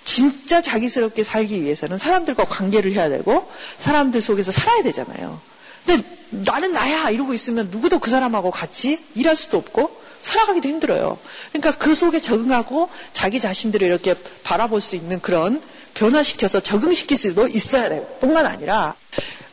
진짜 0.04 0.62
자기스럽게 0.62 1.22
살기 1.22 1.62
위해서는 1.62 1.98
사람들과 1.98 2.44
관계를 2.44 2.92
해야 2.94 3.09
되고 3.09 3.50
사람들 3.78 4.22
속에서 4.22 4.50
살아야 4.52 4.82
되잖아요. 4.82 5.40
근데 5.84 6.02
나는 6.30 6.72
나야 6.72 7.11
이러고 7.11 7.34
있으면 7.34 7.68
누구도 7.70 7.98
그 7.98 8.11
사람하고 8.11 8.50
같이 8.50 8.98
일할 9.14 9.36
수도 9.36 9.59
없고 9.59 9.98
살아가기도 10.22 10.68
힘들어요. 10.68 11.18
그러니까 11.52 11.78
그 11.78 11.94
속에 11.94 12.20
적응하고 12.20 12.88
자기 13.12 13.40
자신들을 13.40 13.86
이렇게 13.86 14.14
바라볼 14.44 14.80
수 14.80 14.96
있는 14.96 15.20
그런 15.20 15.62
변화시켜서 15.99 16.61
적응시킬 16.61 17.16
수도 17.16 17.49
있어야 17.49 17.88
돼요. 17.88 18.07
뿐만 18.20 18.46
아니라 18.46 18.94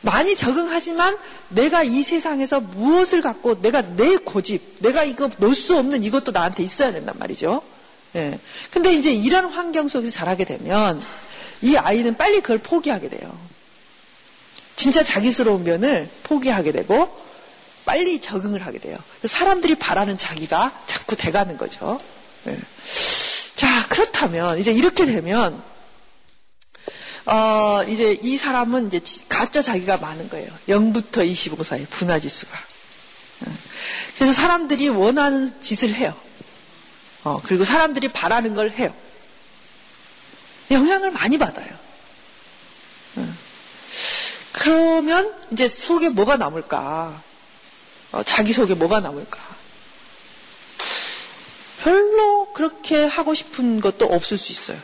많이 0.00 0.36
적응하지만 0.36 1.16
내가 1.48 1.82
이 1.82 2.04
세상에서 2.04 2.60
무엇을 2.60 3.20
갖고 3.20 3.60
내가 3.60 3.82
내 3.82 4.16
고집, 4.16 4.76
내가 4.78 5.02
이거 5.02 5.28
놓을 5.38 5.56
수 5.56 5.76
없는 5.76 6.04
이것도 6.04 6.30
나한테 6.30 6.62
있어야 6.62 6.92
된단 6.92 7.16
말이죠. 7.18 7.62
예. 8.14 8.38
근데 8.70 8.94
이제 8.94 9.12
이런 9.12 9.46
환경 9.46 9.88
속에서 9.88 10.12
자라게 10.12 10.44
되면 10.44 11.02
이 11.62 11.76
아이는 11.76 12.16
빨리 12.16 12.40
그걸 12.40 12.58
포기하게 12.58 13.08
돼요. 13.08 13.36
진짜 14.76 15.02
자기스러운 15.02 15.64
면을 15.64 16.08
포기하게 16.22 16.70
되고 16.70 17.08
빨리 17.84 18.20
적응을 18.20 18.64
하게 18.64 18.78
돼요. 18.78 18.96
사람들이 19.24 19.74
바라는 19.74 20.16
자기가 20.16 20.80
자꾸 20.86 21.16
돼가는 21.16 21.56
거죠. 21.56 21.98
예. 22.46 22.56
자, 23.56 23.88
그렇다면 23.88 24.58
이제 24.60 24.70
이렇게 24.70 25.06
되면 25.06 25.60
어, 27.26 27.82
이제 27.88 28.16
이 28.22 28.38
사람은 28.38 28.86
이제 28.86 29.00
가짜 29.28 29.60
자기가 29.60 29.96
많은 29.96 30.28
거예요. 30.28 30.48
0부터 30.68 31.26
25 31.26 31.62
사이 31.64 31.84
분화 31.86 32.18
지수가. 32.20 32.56
어. 33.46 33.54
그래서 34.16 34.32
사람들이 34.32 34.88
원하는 34.88 35.60
짓을 35.60 35.92
해요. 35.94 36.14
어, 37.24 37.40
그리고 37.42 37.64
사람들이 37.64 38.08
바라는 38.08 38.54
걸 38.54 38.70
해요. 38.70 38.94
영향을 40.70 41.10
많이 41.10 41.36
받아요. 41.36 41.68
어. 43.16 43.34
그러면 44.52 45.34
이제 45.50 45.68
속에 45.68 46.08
뭐가 46.10 46.36
남을까? 46.36 47.22
어, 48.12 48.22
자기 48.22 48.52
속에 48.52 48.74
뭐가 48.74 49.00
남을까? 49.00 49.40
별로 51.82 52.52
그렇게 52.52 53.04
하고 53.04 53.34
싶은 53.34 53.80
것도 53.80 54.06
없을 54.06 54.38
수 54.38 54.52
있어요. 54.52 54.78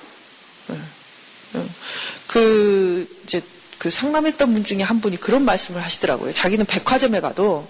그 2.32 3.20
이제 3.24 3.42
그 3.78 3.90
상담했던 3.90 4.52
분 4.54 4.64
중에 4.64 4.82
한 4.82 5.00
분이 5.00 5.18
그런 5.18 5.44
말씀을 5.44 5.82
하시더라고요. 5.84 6.32
자기는 6.32 6.64
백화점에 6.66 7.20
가도 7.20 7.68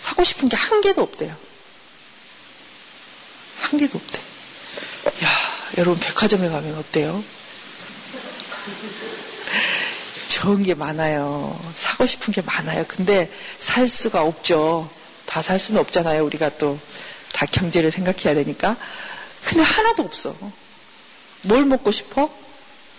사고 0.00 0.24
싶은 0.24 0.48
게 0.48 0.56
한 0.56 0.80
개도 0.80 1.02
없대요. 1.02 1.34
한 3.60 3.78
개도 3.78 3.98
없대. 3.98 4.18
야, 5.24 5.28
여러분 5.78 6.00
백화점에 6.00 6.48
가면 6.48 6.76
어때요? 6.78 7.22
좋은 10.28 10.62
게 10.62 10.74
많아요. 10.74 11.58
사고 11.74 12.06
싶은 12.06 12.32
게 12.32 12.40
많아요. 12.42 12.84
근데 12.88 13.30
살 13.60 13.88
수가 13.88 14.22
없죠. 14.22 14.90
다 15.26 15.42
살 15.42 15.58
수는 15.58 15.80
없잖아요. 15.80 16.24
우리가 16.24 16.56
또 16.58 16.78
다 17.32 17.44
경제를 17.46 17.90
생각해야 17.90 18.34
되니까. 18.34 18.76
근데 19.44 19.62
하나도 19.62 20.02
없어. 20.02 20.34
뭘 21.42 21.64
먹고 21.66 21.92
싶어? 21.92 22.30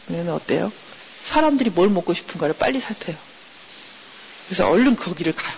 그러면 0.07 0.34
어때요? 0.36 0.72
사람들이 1.24 1.70
뭘 1.70 1.90
먹고 1.90 2.14
싶은가를 2.14 2.56
빨리 2.58 2.80
살펴요. 2.80 3.16
그래서 4.48 4.70
얼른 4.70 4.96
거기를 4.96 5.34
가요. 5.34 5.56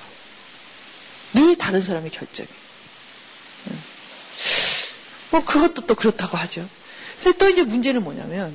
늘 1.34 1.55
다른 1.57 1.82
사람의 1.82 2.12
결정이. 2.12 2.49
뭐 5.32 5.43
그것도 5.45 5.86
또 5.88 5.95
그렇다고 5.95 6.38
하죠. 6.38 6.68
근데 7.24 7.38
또 7.38 7.49
이제 7.49 7.64
문제는 7.64 8.03
뭐냐면 8.03 8.53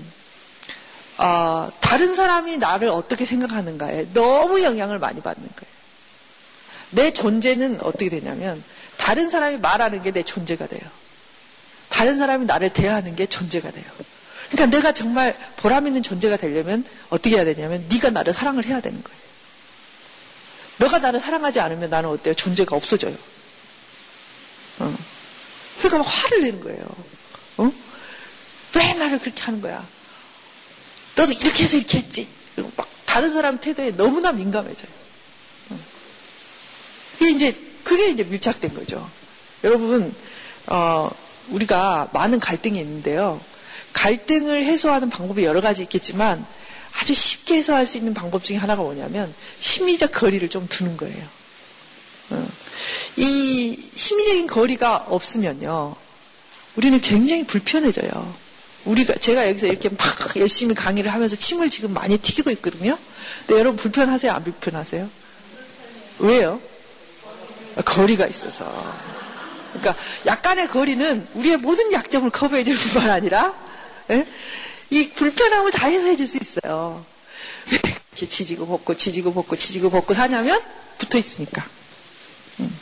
어, 1.18 1.70
다른 1.80 2.14
사람이 2.14 2.58
나를 2.58 2.88
어떻게 2.88 3.24
생각하는가에 3.24 4.08
너무 4.12 4.62
영향을 4.62 4.98
많이 4.98 5.22
받는 5.22 5.48
거예요. 5.48 5.76
내 6.90 7.12
존재는 7.12 7.80
어떻게 7.82 8.10
되냐면 8.10 8.62
다른 8.98 9.30
사람이 9.30 9.58
말하는 9.58 10.02
게 10.02 10.12
내 10.12 10.22
존재가 10.22 10.66
돼요. 10.66 10.82
다른 11.88 12.18
사람이 12.18 12.44
나를 12.44 12.70
대하는 12.72 13.16
게 13.16 13.26
존재가 13.26 13.70
돼요. 13.70 13.84
그러니까 14.50 14.76
내가 14.76 14.92
정말 14.92 15.36
보람 15.56 15.86
있는 15.86 16.02
존재가 16.02 16.36
되려면 16.36 16.84
어떻게 17.08 17.36
해야 17.36 17.44
되냐면 17.44 17.84
네가 17.88 18.10
나를 18.10 18.32
사랑을 18.32 18.64
해야 18.64 18.80
되는 18.80 19.02
거예요. 19.02 19.20
너가 20.78 20.98
나를 20.98 21.20
사랑하지 21.20 21.60
않으면 21.60 21.90
나는 21.90 22.10
어때요? 22.10 22.34
존재가 22.34 22.76
없어져요. 22.76 23.14
어. 24.78 24.96
그러니까 25.78 25.98
막 25.98 26.04
화를 26.04 26.42
내는 26.42 26.60
거예요. 26.60 26.86
어? 27.58 27.72
왜 28.74 28.94
나를 28.94 29.18
그렇게 29.18 29.42
하는 29.42 29.60
거야? 29.60 29.86
너도 31.16 31.32
이렇게 31.32 31.64
해서 31.64 31.76
이렇게 31.76 31.98
했지. 31.98 32.28
막 32.76 32.88
다른 33.06 33.32
사람 33.32 33.58
태도에 33.58 33.92
너무나 33.92 34.32
민감해져요. 34.32 34.90
어. 35.70 35.78
그게 37.18 37.30
이제 37.30 37.56
그게 37.82 38.08
이제 38.10 38.24
밀착된 38.24 38.74
거죠. 38.74 39.08
여러분, 39.64 40.14
어, 40.66 41.10
우리가 41.48 42.10
많은 42.12 42.40
갈등이 42.40 42.78
있는데요. 42.80 43.40
갈등을 43.96 44.66
해소하는 44.66 45.08
방법이 45.08 45.44
여러 45.44 45.60
가지 45.62 45.82
있겠지만 45.82 46.44
아주 47.00 47.14
쉽게 47.14 47.56
해소할 47.56 47.86
수 47.86 47.96
있는 47.96 48.12
방법 48.12 48.44
중에 48.44 48.58
하나가 48.58 48.82
뭐냐면 48.82 49.34
심리적 49.58 50.12
거리를 50.12 50.46
좀 50.50 50.68
두는 50.68 50.96
거예요. 50.96 51.26
어. 52.30 52.48
이 53.16 53.90
심리적인 53.94 54.46
거리가 54.48 55.06
없으면요. 55.08 55.96
우리는 56.76 57.00
굉장히 57.00 57.46
불편해져요. 57.46 58.34
우리가 58.84 59.14
제가 59.14 59.48
여기서 59.48 59.66
이렇게 59.66 59.88
막 59.88 60.36
열심히 60.36 60.74
강의를 60.74 61.12
하면서 61.12 61.34
침을 61.34 61.70
지금 61.70 61.94
많이 61.94 62.18
튀기고 62.18 62.50
있거든요. 62.52 62.98
근데 63.46 63.58
여러분 63.60 63.76
불편하세요? 63.76 64.30
안 64.30 64.44
불편하세요? 64.44 65.08
왜요? 66.18 66.60
거리가 67.82 68.26
있어서. 68.26 68.94
그러니까 69.72 69.94
약간의 70.26 70.68
거리는 70.68 71.26
우리의 71.34 71.56
모든 71.56 71.92
약점을 71.92 72.28
커버해 72.30 72.62
줄 72.62 72.76
뿐만 72.76 73.10
아니라 73.10 73.65
예? 74.10 74.26
이 74.90 75.10
불편함을 75.10 75.72
다 75.72 75.88
해소해 75.88 76.16
줄 76.16 76.26
수 76.26 76.38
있어요. 76.40 77.04
왜 77.70 77.78
이렇게 77.78 78.28
지지고 78.28 78.66
볶고 78.66 78.96
지지고 78.96 79.32
볶고 79.32 79.56
지지고 79.56 79.90
볶고 79.90 80.14
사냐면 80.14 80.60
붙어 80.98 81.18
있으니까. 81.18 81.64
음. 82.60 82.80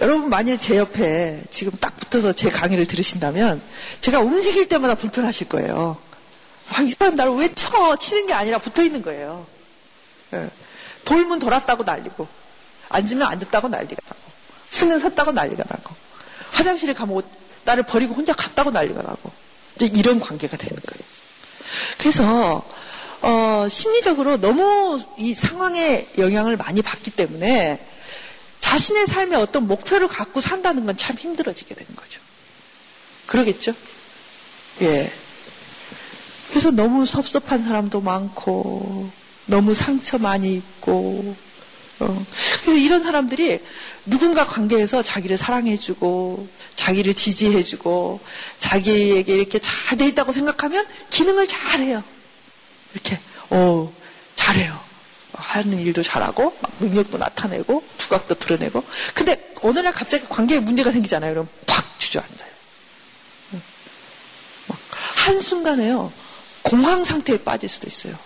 여러분 0.00 0.30
만약에 0.30 0.58
제 0.58 0.76
옆에 0.76 1.42
지금 1.50 1.72
딱 1.80 1.98
붙어서 1.98 2.32
제 2.32 2.50
강의를 2.50 2.86
들으신다면 2.86 3.60
제가 4.00 4.20
움직일 4.20 4.68
때마다 4.68 4.94
불편하실 4.94 5.48
거예요. 5.48 5.96
아, 6.70 6.82
이 6.82 6.90
사람 6.90 7.16
나를 7.16 7.32
왜 7.34 7.52
쳐? 7.54 7.96
치는 7.96 8.26
게 8.26 8.32
아니라 8.32 8.58
붙어 8.58 8.82
있는 8.82 9.02
거예요. 9.02 9.46
예. 10.34 10.48
돌면 11.04 11.38
돌았다고 11.40 11.82
난리고 11.84 12.26
앉으면 12.88 13.26
앉았다고 13.26 13.68
난리가 13.68 14.00
나고 14.04 14.20
쓰면 14.70 15.00
섰다고 15.00 15.32
난리가 15.32 15.64
나고 15.68 15.94
화장실에 16.52 16.94
가면 16.94 17.22
나를 17.64 17.82
버리고 17.82 18.14
혼자 18.14 18.32
갔다고 18.32 18.70
난리가 18.70 19.02
나고 19.02 19.30
이제 19.76 19.88
이런 19.94 20.20
관계가 20.20 20.56
되는 20.56 20.76
거예요. 20.76 21.04
그래서 21.98 22.64
어, 23.22 23.68
심리적으로 23.70 24.40
너무 24.40 24.98
이 25.16 25.32
상황에 25.34 26.08
영향을 26.18 26.56
많이 26.56 26.82
받기 26.82 27.12
때문에 27.12 27.86
자신의 28.60 29.06
삶에 29.06 29.36
어떤 29.36 29.66
목표를 29.66 30.08
갖고 30.08 30.40
산다는 30.40 30.86
건 30.86 30.96
참 30.96 31.16
힘들어지게 31.16 31.74
되는 31.74 31.94
거죠. 31.96 32.20
그러겠죠? 33.26 33.74
예. 34.82 35.12
그래서 36.50 36.70
너무 36.70 37.06
섭섭한 37.06 37.62
사람도 37.62 38.00
많고, 38.00 39.10
너무 39.46 39.74
상처 39.74 40.18
많이 40.18 40.54
입고, 40.54 41.34
어. 42.00 42.26
그래서 42.62 42.78
이런 42.78 43.02
사람들이 43.02 43.60
누군가 44.06 44.46
관계에서 44.46 45.02
자기를 45.02 45.36
사랑해주고, 45.36 46.48
자기를 46.74 47.14
지지해주고, 47.14 48.20
자기에게 48.58 49.34
이렇게 49.34 49.58
잘 49.58 49.98
돼 49.98 50.06
있다고 50.08 50.32
생각하면 50.32 50.84
기능을 51.10 51.46
잘해요. 51.46 52.02
이렇게, 52.94 53.20
어, 53.50 53.92
잘해요. 54.34 54.80
하는 55.34 55.78
일도 55.78 56.02
잘하고, 56.02 56.56
막 56.60 56.72
능력도 56.80 57.18
나타내고, 57.18 57.84
두각도 57.98 58.34
드러내고. 58.34 58.82
근데 59.14 59.52
어느 59.62 59.78
날 59.78 59.92
갑자기 59.92 60.26
관계에 60.28 60.60
문제가 60.60 60.90
생기잖아요. 60.90 61.32
그럼 61.32 61.48
팍 61.66 61.84
주저앉아요. 62.00 62.52
한순간에요. 65.16 66.12
공황 66.62 67.04
상태에 67.04 67.38
빠질 67.42 67.68
수도 67.68 67.86
있어요. 67.86 68.18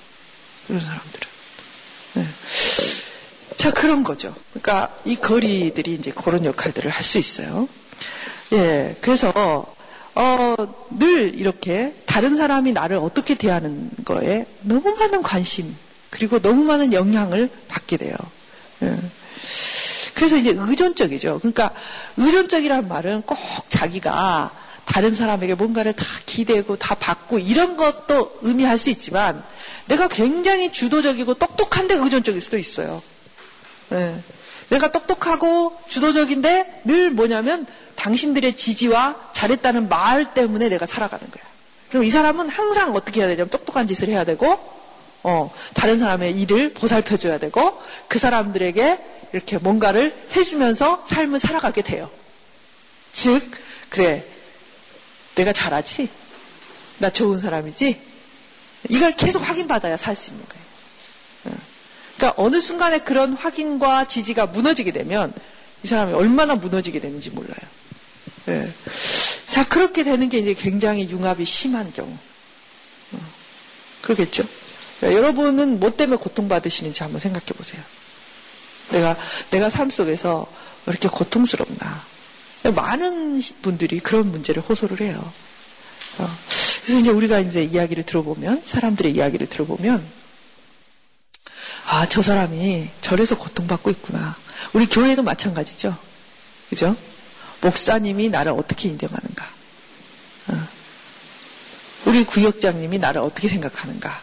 이런 0.68 0.80
사람들은. 0.80 1.28
네. 2.14 2.26
자, 3.56 3.70
그런 3.70 4.02
거죠. 4.02 4.34
그러니까 4.50 4.94
이 5.04 5.16
거리들이 5.16 5.94
이제 5.94 6.10
그런 6.12 6.44
역할들을 6.44 6.90
할 6.90 7.02
수 7.02 7.18
있어요. 7.18 7.68
예, 8.52 8.96
그래서, 9.00 9.32
어, 10.14 10.54
늘 10.90 11.34
이렇게 11.38 11.94
다른 12.06 12.36
사람이 12.36 12.72
나를 12.72 12.96
어떻게 12.96 13.34
대하는 13.34 13.90
거에 14.04 14.46
너무 14.62 14.94
많은 14.96 15.22
관심, 15.22 15.74
그리고 16.10 16.38
너무 16.40 16.64
많은 16.64 16.92
영향을 16.92 17.50
받게 17.68 17.96
돼요. 17.96 18.14
예. 18.82 18.96
그래서 20.14 20.36
이제 20.36 20.54
의존적이죠. 20.56 21.38
그러니까 21.40 21.70
의존적이라는 22.16 22.88
말은 22.88 23.22
꼭 23.22 23.38
자기가 23.68 24.50
다른 24.86 25.14
사람에게 25.14 25.54
뭔가를 25.54 25.92
다 25.92 26.04
기대고 26.24 26.76
다 26.76 26.94
받고 26.94 27.38
이런 27.38 27.76
것도 27.76 28.38
의미할 28.42 28.78
수 28.78 28.88
있지만 28.90 29.42
내가 29.86 30.08
굉장히 30.08 30.72
주도적이고 30.72 31.34
똑똑한데 31.34 31.96
의존적일 31.96 32.40
수도 32.40 32.56
있어요. 32.56 33.02
네. 33.90 34.20
내가 34.68 34.90
똑똑하고 34.90 35.78
주도적인데 35.88 36.82
늘 36.84 37.10
뭐냐면 37.10 37.66
당신들의 37.94 38.56
지지와 38.56 39.30
잘했다는 39.32 39.88
말 39.88 40.34
때문에 40.34 40.68
내가 40.68 40.86
살아가는 40.86 41.28
거야. 41.30 41.44
그럼 41.88 42.04
이 42.04 42.10
사람은 42.10 42.48
항상 42.48 42.94
어떻게 42.94 43.20
해야 43.20 43.28
되냐면 43.28 43.48
똑똑한 43.48 43.86
짓을 43.86 44.08
해야 44.08 44.24
되고, 44.24 44.58
어, 45.22 45.52
다른 45.74 45.98
사람의 45.98 46.32
일을 46.40 46.74
보살펴줘야 46.74 47.38
되고, 47.38 47.80
그 48.08 48.18
사람들에게 48.18 48.98
이렇게 49.32 49.58
뭔가를 49.58 50.14
해주면서 50.34 51.04
삶을 51.06 51.38
살아가게 51.38 51.82
돼요. 51.82 52.10
즉, 53.12 53.40
그래, 53.88 54.24
내가 55.36 55.52
잘하지? 55.52 56.08
나 56.98 57.10
좋은 57.10 57.38
사람이지? 57.38 58.00
이걸 58.88 59.14
계속 59.16 59.40
확인받아야 59.40 59.96
살 59.96 60.16
수 60.16 60.30
있는 60.30 60.44
거예요. 60.48 60.65
그러니까 62.16 62.42
어느 62.42 62.60
순간에 62.60 62.98
그런 62.98 63.32
확인과 63.32 64.06
지지가 64.06 64.46
무너지게 64.46 64.92
되면 64.92 65.32
이 65.82 65.86
사람이 65.86 66.14
얼마나 66.14 66.54
무너지게 66.54 67.00
되는지 67.00 67.30
몰라요. 67.30 67.56
네. 68.46 68.72
자, 69.50 69.66
그렇게 69.66 70.04
되는 70.04 70.28
게 70.28 70.38
이제 70.38 70.54
굉장히 70.54 71.08
융합이 71.08 71.44
심한 71.44 71.92
경우. 71.92 72.10
어. 73.12 73.18
그러겠죠? 74.02 74.44
그러니까 74.98 75.20
여러분은 75.20 75.78
뭐 75.80 75.90
때문에 75.90 76.18
고통받으시는지 76.18 77.02
한번 77.02 77.20
생각해 77.20 77.46
보세요. 77.46 77.82
내가, 78.90 79.16
내가 79.50 79.68
삶 79.68 79.90
속에서 79.90 80.46
왜 80.86 80.92
이렇게 80.92 81.08
고통스럽나. 81.08 82.04
많은 82.74 83.40
분들이 83.62 84.00
그런 84.00 84.30
문제를 84.30 84.62
호소를 84.62 85.00
해요. 85.00 85.32
어. 86.18 86.36
그래서 86.84 87.00
이제 87.00 87.10
우리가 87.10 87.40
이제 87.40 87.62
이야기를 87.62 88.04
들어보면, 88.04 88.62
사람들의 88.64 89.12
이야기를 89.12 89.48
들어보면, 89.48 90.25
아, 91.88 92.06
저 92.08 92.20
사람이 92.20 92.88
저래서 93.00 93.38
고통받고 93.38 93.90
있구나. 93.90 94.36
우리 94.72 94.86
교회도 94.86 95.22
마찬가지죠. 95.22 95.96
그죠? 96.68 96.96
목사님이 97.60 98.28
나를 98.28 98.52
어떻게 98.52 98.88
인정하는가. 98.88 99.46
어. 100.48 100.68
우리 102.06 102.24
구역장님이 102.24 102.98
나를 102.98 103.20
어떻게 103.20 103.48
생각하는가. 103.48 104.20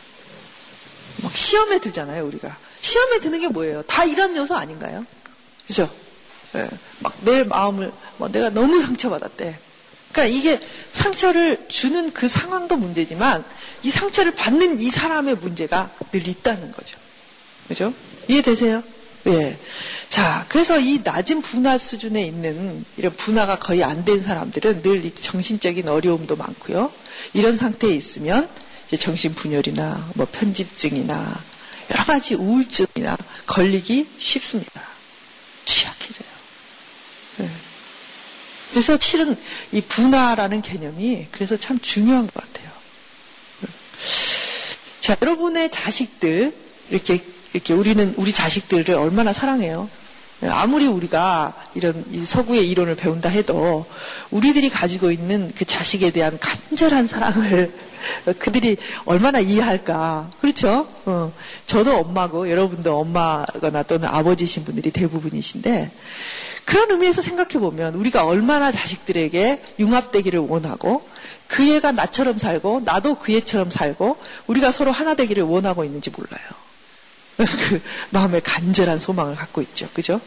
막 1.22 1.36
시험에 1.38 1.80
들잖아요, 1.80 2.26
우리가. 2.26 2.56
시험에 2.82 3.20
드는 3.20 3.40
게 3.40 3.48
뭐예요? 3.48 3.82
다 3.84 4.04
이런 4.04 4.36
요소 4.36 4.56
아닌가요? 4.56 5.06
그죠? 5.66 5.90
네. 6.52 6.70
막내 7.00 7.44
마음을, 7.46 7.94
뭐 8.18 8.28
내가 8.28 8.50
너무 8.50 8.82
상처받았대. 8.82 9.58
그러니까 10.12 10.38
이게 10.38 10.60
상처를 10.92 11.66
주는 11.70 12.12
그 12.14 12.28
상황도 12.28 12.76
문제지만 12.76 13.44
이 13.84 13.90
상처를 13.90 14.36
받는 14.36 14.80
이 14.80 14.92
사람의 14.92 15.36
문제가 15.36 15.90
늘 16.12 16.28
있다는 16.28 16.72
거죠. 16.74 17.03
그죠? 17.68 17.94
이해되세요? 18.28 18.84
예. 19.28 19.58
자, 20.10 20.46
그래서 20.50 20.78
이 20.80 21.00
낮은 21.04 21.42
분화 21.42 21.78
수준에 21.78 22.24
있는 22.24 22.84
이런 22.98 23.16
분화가 23.16 23.60
거의 23.60 23.84
안 23.84 24.04
된 24.06 24.22
사람들은 24.22 24.82
늘 24.82 25.12
정신적인 25.16 25.88
어려움도 25.88 26.36
많고요. 26.36 26.92
이런 27.34 27.58
상태에 27.58 27.92
있으면 27.92 28.50
이제 28.88 28.98
정신 28.98 29.34
분열이나 29.34 30.12
뭐 30.16 30.28
편집증이나 30.32 31.42
여러 31.92 32.04
가지 32.04 32.36
우울증이나 32.36 33.18
걸리기 33.46 34.08
쉽습니다. 34.20 34.82
취약해져요. 35.66 36.28
네. 37.38 37.50
그래서 38.72 38.98
실은 39.00 39.38
이 39.72 39.82
분화라는 39.82 40.62
개념이 40.62 41.28
그래서 41.32 41.56
참 41.56 41.80
중요한 41.80 42.28
것 42.28 42.34
같아요. 42.34 42.72
자, 45.00 45.16
여러분의 45.22 45.70
자식들, 45.72 46.54
이렇게, 46.90 47.24
이렇게 47.54 47.74
우리는 47.74 48.14
우리 48.18 48.34
자식들을 48.34 48.96
얼마나 48.96 49.32
사랑해요. 49.32 49.90
아무리 50.50 50.88
우리가 50.88 51.54
이런 51.74 52.04
서구의 52.26 52.70
이론을 52.70 52.96
배운다 52.96 53.30
해도 53.30 53.86
우리들이 54.32 54.70
가지고 54.70 55.12
있는 55.12 55.52
그 55.56 55.64
자식에 55.64 56.12
대한 56.12 56.38
간절한 56.40 57.08
사랑을 57.08 57.72
그들이 58.40 58.78
얼마나 59.06 59.40
이해할까. 59.40 60.30
그렇죠? 60.42 60.88
어. 61.06 61.32
저도 61.66 61.98
엄마고 62.00 62.50
여러분도 62.50 63.00
엄마거나 63.00 63.84
또는 63.84 64.10
아버지신 64.10 64.66
분들이 64.66 64.92
대부분이신데 64.92 65.92
그런 66.66 66.92
의미에서 66.92 67.22
생각해 67.22 67.60
보면 67.60 67.96
우리가 67.96 68.26
얼마나 68.26 68.72
자식들에게 68.72 69.62
융합되기를 69.80 70.40
원하고 70.40 71.08
그 71.48 71.64
애가 71.76 71.92
나처럼 71.92 72.38
살고 72.38 72.82
나도 72.86 73.16
그 73.16 73.34
애처럼 73.34 73.70
살고 73.70 74.18
우리가 74.48 74.72
서로 74.72 74.92
하나 74.92 75.14
되기를 75.16 75.44
원하고 75.44 75.84
있는지 75.84 76.10
몰라요. 76.10 76.63
그 77.70 77.82
마음에 78.12 78.40
간절한 78.40 79.00
소망을 79.00 79.36
갖고 79.36 79.62
있죠. 79.62 79.88
그죠? 79.94 80.20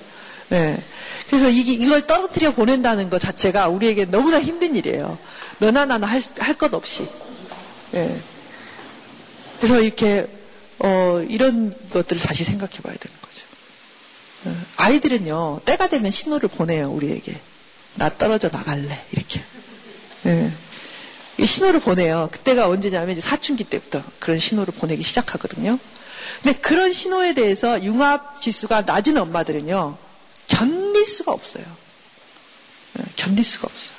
네. 0.49 0.81
그래서 1.29 1.49
이, 1.49 1.61
이걸 1.61 2.07
떨어뜨려 2.07 2.53
보낸다는 2.55 3.11
것 3.11 3.21
자체가 3.21 3.69
우리에게 3.69 4.05
너무나 4.07 4.41
힘든 4.41 4.77
일이에요. 4.77 5.19
너나 5.59 5.87
나나 5.87 6.07
할, 6.07 6.21
할 6.39 6.55
것 6.57 6.73
없이. 6.75 7.09
네. 7.93 8.21
그래서 9.59 9.81
이렇게, 9.81 10.27
어, 10.79 11.25
이런 11.29 11.75
것들을 11.91 12.21
다시 12.21 12.45
생각해 12.45 12.79
봐야 12.83 12.95
되는 12.95 13.17
거죠. 13.23 13.45
어, 14.45 14.57
아이들은요, 14.77 15.61
때가 15.65 15.89
되면 15.89 16.11
신호를 16.11 16.49
보내요, 16.51 16.91
우리에게. 16.91 17.41
나 17.95 18.11
떨어져 18.11 18.51
나갈래. 18.51 19.03
이렇게. 19.13 19.41
네. 20.25 20.53
신호를 21.43 21.81
보내요. 21.81 22.29
그때가 22.33 22.69
언제냐면 22.69 23.11
이제 23.13 23.21
사춘기 23.21 23.65
때부터 23.65 24.03
그런 24.19 24.39
신호를 24.39 24.75
보내기 24.75 25.03
시작하거든요. 25.03 25.79
근데 26.43 26.59
그런 26.59 26.93
신호에 26.93 27.35
대해서 27.35 27.83
융합 27.83 28.41
지수가 28.41 28.83
낮은 28.83 29.17
엄마들은요, 29.17 29.97
견딜 30.47 31.07
수가 31.07 31.33
없어요. 31.33 31.65
네, 32.95 33.05
견딜 33.17 33.45
수가 33.45 33.67
없어요. 33.67 33.97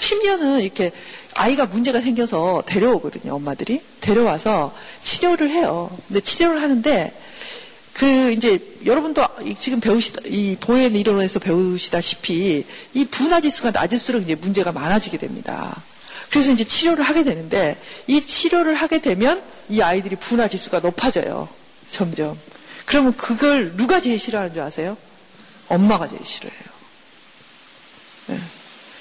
심지어는 0.00 0.60
이렇게 0.60 0.92
아이가 1.34 1.66
문제가 1.66 2.00
생겨서 2.00 2.62
데려오거든요, 2.66 3.34
엄마들이. 3.34 3.80
데려와서 4.00 4.74
치료를 5.02 5.50
해요. 5.50 5.96
근데 6.08 6.20
치료를 6.20 6.62
하는데, 6.62 7.22
그, 7.92 8.32
이제, 8.32 8.58
여러분도 8.84 9.24
지금 9.58 9.80
배우시다, 9.80 10.20
이 10.26 10.56
보행 10.60 10.94
이론에서 10.94 11.38
배우시다시피, 11.40 12.64
이 12.94 13.04
분화 13.06 13.40
지수가 13.40 13.70
낮을수록 13.70 14.22
이제 14.22 14.34
문제가 14.34 14.72
많아지게 14.72 15.18
됩니다. 15.18 15.82
그래서 16.30 16.50
이제 16.52 16.64
치료를 16.64 17.04
하게 17.04 17.24
되는데, 17.24 17.80
이 18.06 18.24
치료를 18.24 18.74
하게 18.74 19.00
되면 19.00 19.42
이 19.68 19.80
아이들이 19.80 20.16
분화 20.16 20.48
지수가 20.48 20.80
높아져요. 20.80 21.48
점점. 21.90 22.38
그러면 22.84 23.16
그걸 23.16 23.76
누가 23.76 24.00
제일 24.00 24.18
싫어하는 24.18 24.54
줄 24.54 24.62
아세요? 24.62 24.96
엄마가 25.68 26.08
제일 26.08 26.24
싫어해요. 26.24 26.62
네. 28.28 28.40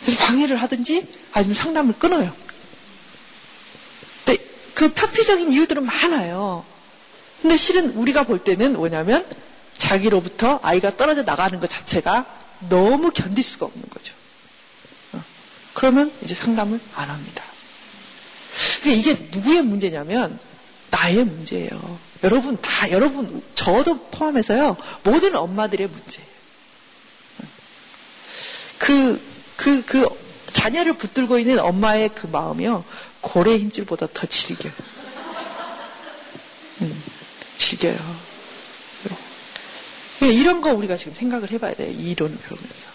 그래서 0.02 0.20
방해를 0.26 0.58
하든지 0.58 1.08
아니면 1.34 1.56
상담을 1.56 1.96
끊어요. 1.98 2.34
근데 4.24 4.44
그 4.74 4.94
표피적인 4.94 5.52
이유들은 5.52 5.86
많아요. 5.86 6.66
근데 7.42 7.58
실은 7.58 7.92
우리가 7.92 8.24
볼 8.24 8.44
때는 8.44 8.74
뭐냐면 8.74 9.26
자기로부터 9.78 10.60
아이가 10.64 10.96
떨어져 10.96 11.24
나가는 11.24 11.60
것 11.60 11.70
자체가 11.70 12.26
너무 12.70 13.12
견딜 13.12 13.44
수가 13.44 13.68
없는 13.68 13.84
거죠. 13.90 14.14
어. 15.76 15.80
그러면 15.80 16.12
이제 16.24 16.34
상담을 16.34 16.80
안 16.96 17.10
합니다. 17.10 17.44
이게 18.86 19.14
누구의 19.32 19.62
문제냐면 19.62 20.40
나의 20.90 21.26
문제예요. 21.26 22.00
여러분 22.24 22.58
다 22.62 22.90
여러분 22.92 23.44
저도 23.54 24.10
포함해서요 24.10 24.78
모든 25.04 25.36
엄마들의 25.36 25.88
문제예요. 25.88 26.36
그, 28.78 29.22
그, 29.56 29.84
그 29.86 30.08
자녀를 30.52 30.94
붙들고 30.94 31.40
있는 31.40 31.60
엄마의 31.60 32.10
그 32.10 32.28
마음이요. 32.28 32.84
고래 33.22 33.58
힘줄보다 33.58 34.08
더 34.14 34.28
질겨요. 34.28 34.72
음, 36.82 37.04
질겨요. 37.58 38.26
이런 40.22 40.62
거 40.62 40.74
우리가 40.74 40.98
지금 40.98 41.14
생각을 41.14 41.52
해봐야 41.52 41.74
돼요. 41.74 41.92
이 41.92 42.12
이론을 42.12 42.38
배우면서. 42.38 42.88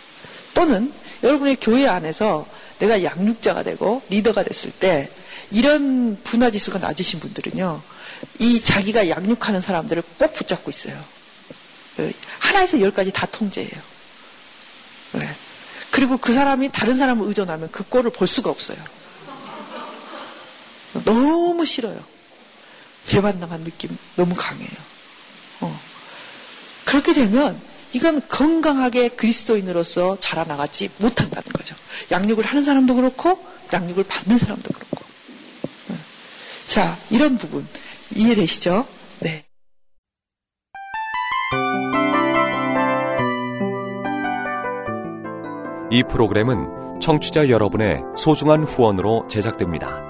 또는 0.54 0.92
여러분의 1.22 1.56
교회 1.60 1.86
안에서 1.86 2.46
내가 2.80 3.04
양육자가 3.04 3.62
되고 3.62 4.02
리더가 4.08 4.42
됐을 4.42 4.72
때 4.72 5.08
이런 5.50 6.18
분화 6.24 6.50
지수가 6.50 6.78
낮으신 6.80 7.20
분들은요. 7.20 7.80
이 8.40 8.60
자기가 8.60 9.08
양육하는 9.08 9.60
사람들을 9.60 10.02
꼭 10.18 10.34
붙잡고 10.34 10.70
있어요. 10.70 10.98
하나에서 12.38 12.80
열까지 12.80 13.12
다 13.12 13.26
통제해요. 13.26 13.80
네. 15.12 15.28
그리고 15.90 16.16
그 16.16 16.32
사람이 16.32 16.70
다른 16.72 16.96
사람을 16.96 17.26
의존하면 17.28 17.70
그 17.70 17.84
꼴을 17.84 18.10
볼 18.10 18.26
수가 18.26 18.50
없어요. 18.50 18.78
너무 21.04 21.64
싫어요. 21.64 22.02
배반당한 23.08 23.64
느낌 23.64 23.96
너무 24.16 24.34
강해요. 24.34 24.68
어. 25.60 25.80
그렇게 26.84 27.12
되면 27.12 27.60
이건 27.92 28.26
건강하게 28.28 29.10
그리스도인으로서 29.10 30.18
자라나가지 30.20 30.90
못한다는 30.98 31.52
거죠. 31.52 31.74
양육을 32.10 32.44
하는 32.44 32.62
사람도 32.62 32.94
그렇고 32.94 33.38
양육을 33.72 34.04
받는 34.04 34.38
사람도 34.38 34.70
그렇고. 34.72 35.04
어. 35.90 35.96
자, 36.66 36.96
이런 37.10 37.38
부분 37.38 37.66
이해되시죠? 38.14 38.86
네. 39.20 39.44
이 45.92 46.04
프로그램은 46.04 47.00
청취자 47.00 47.48
여러분의 47.48 48.02
소중한 48.16 48.62
후원으로 48.62 49.26
제작됩니다. 49.28 50.09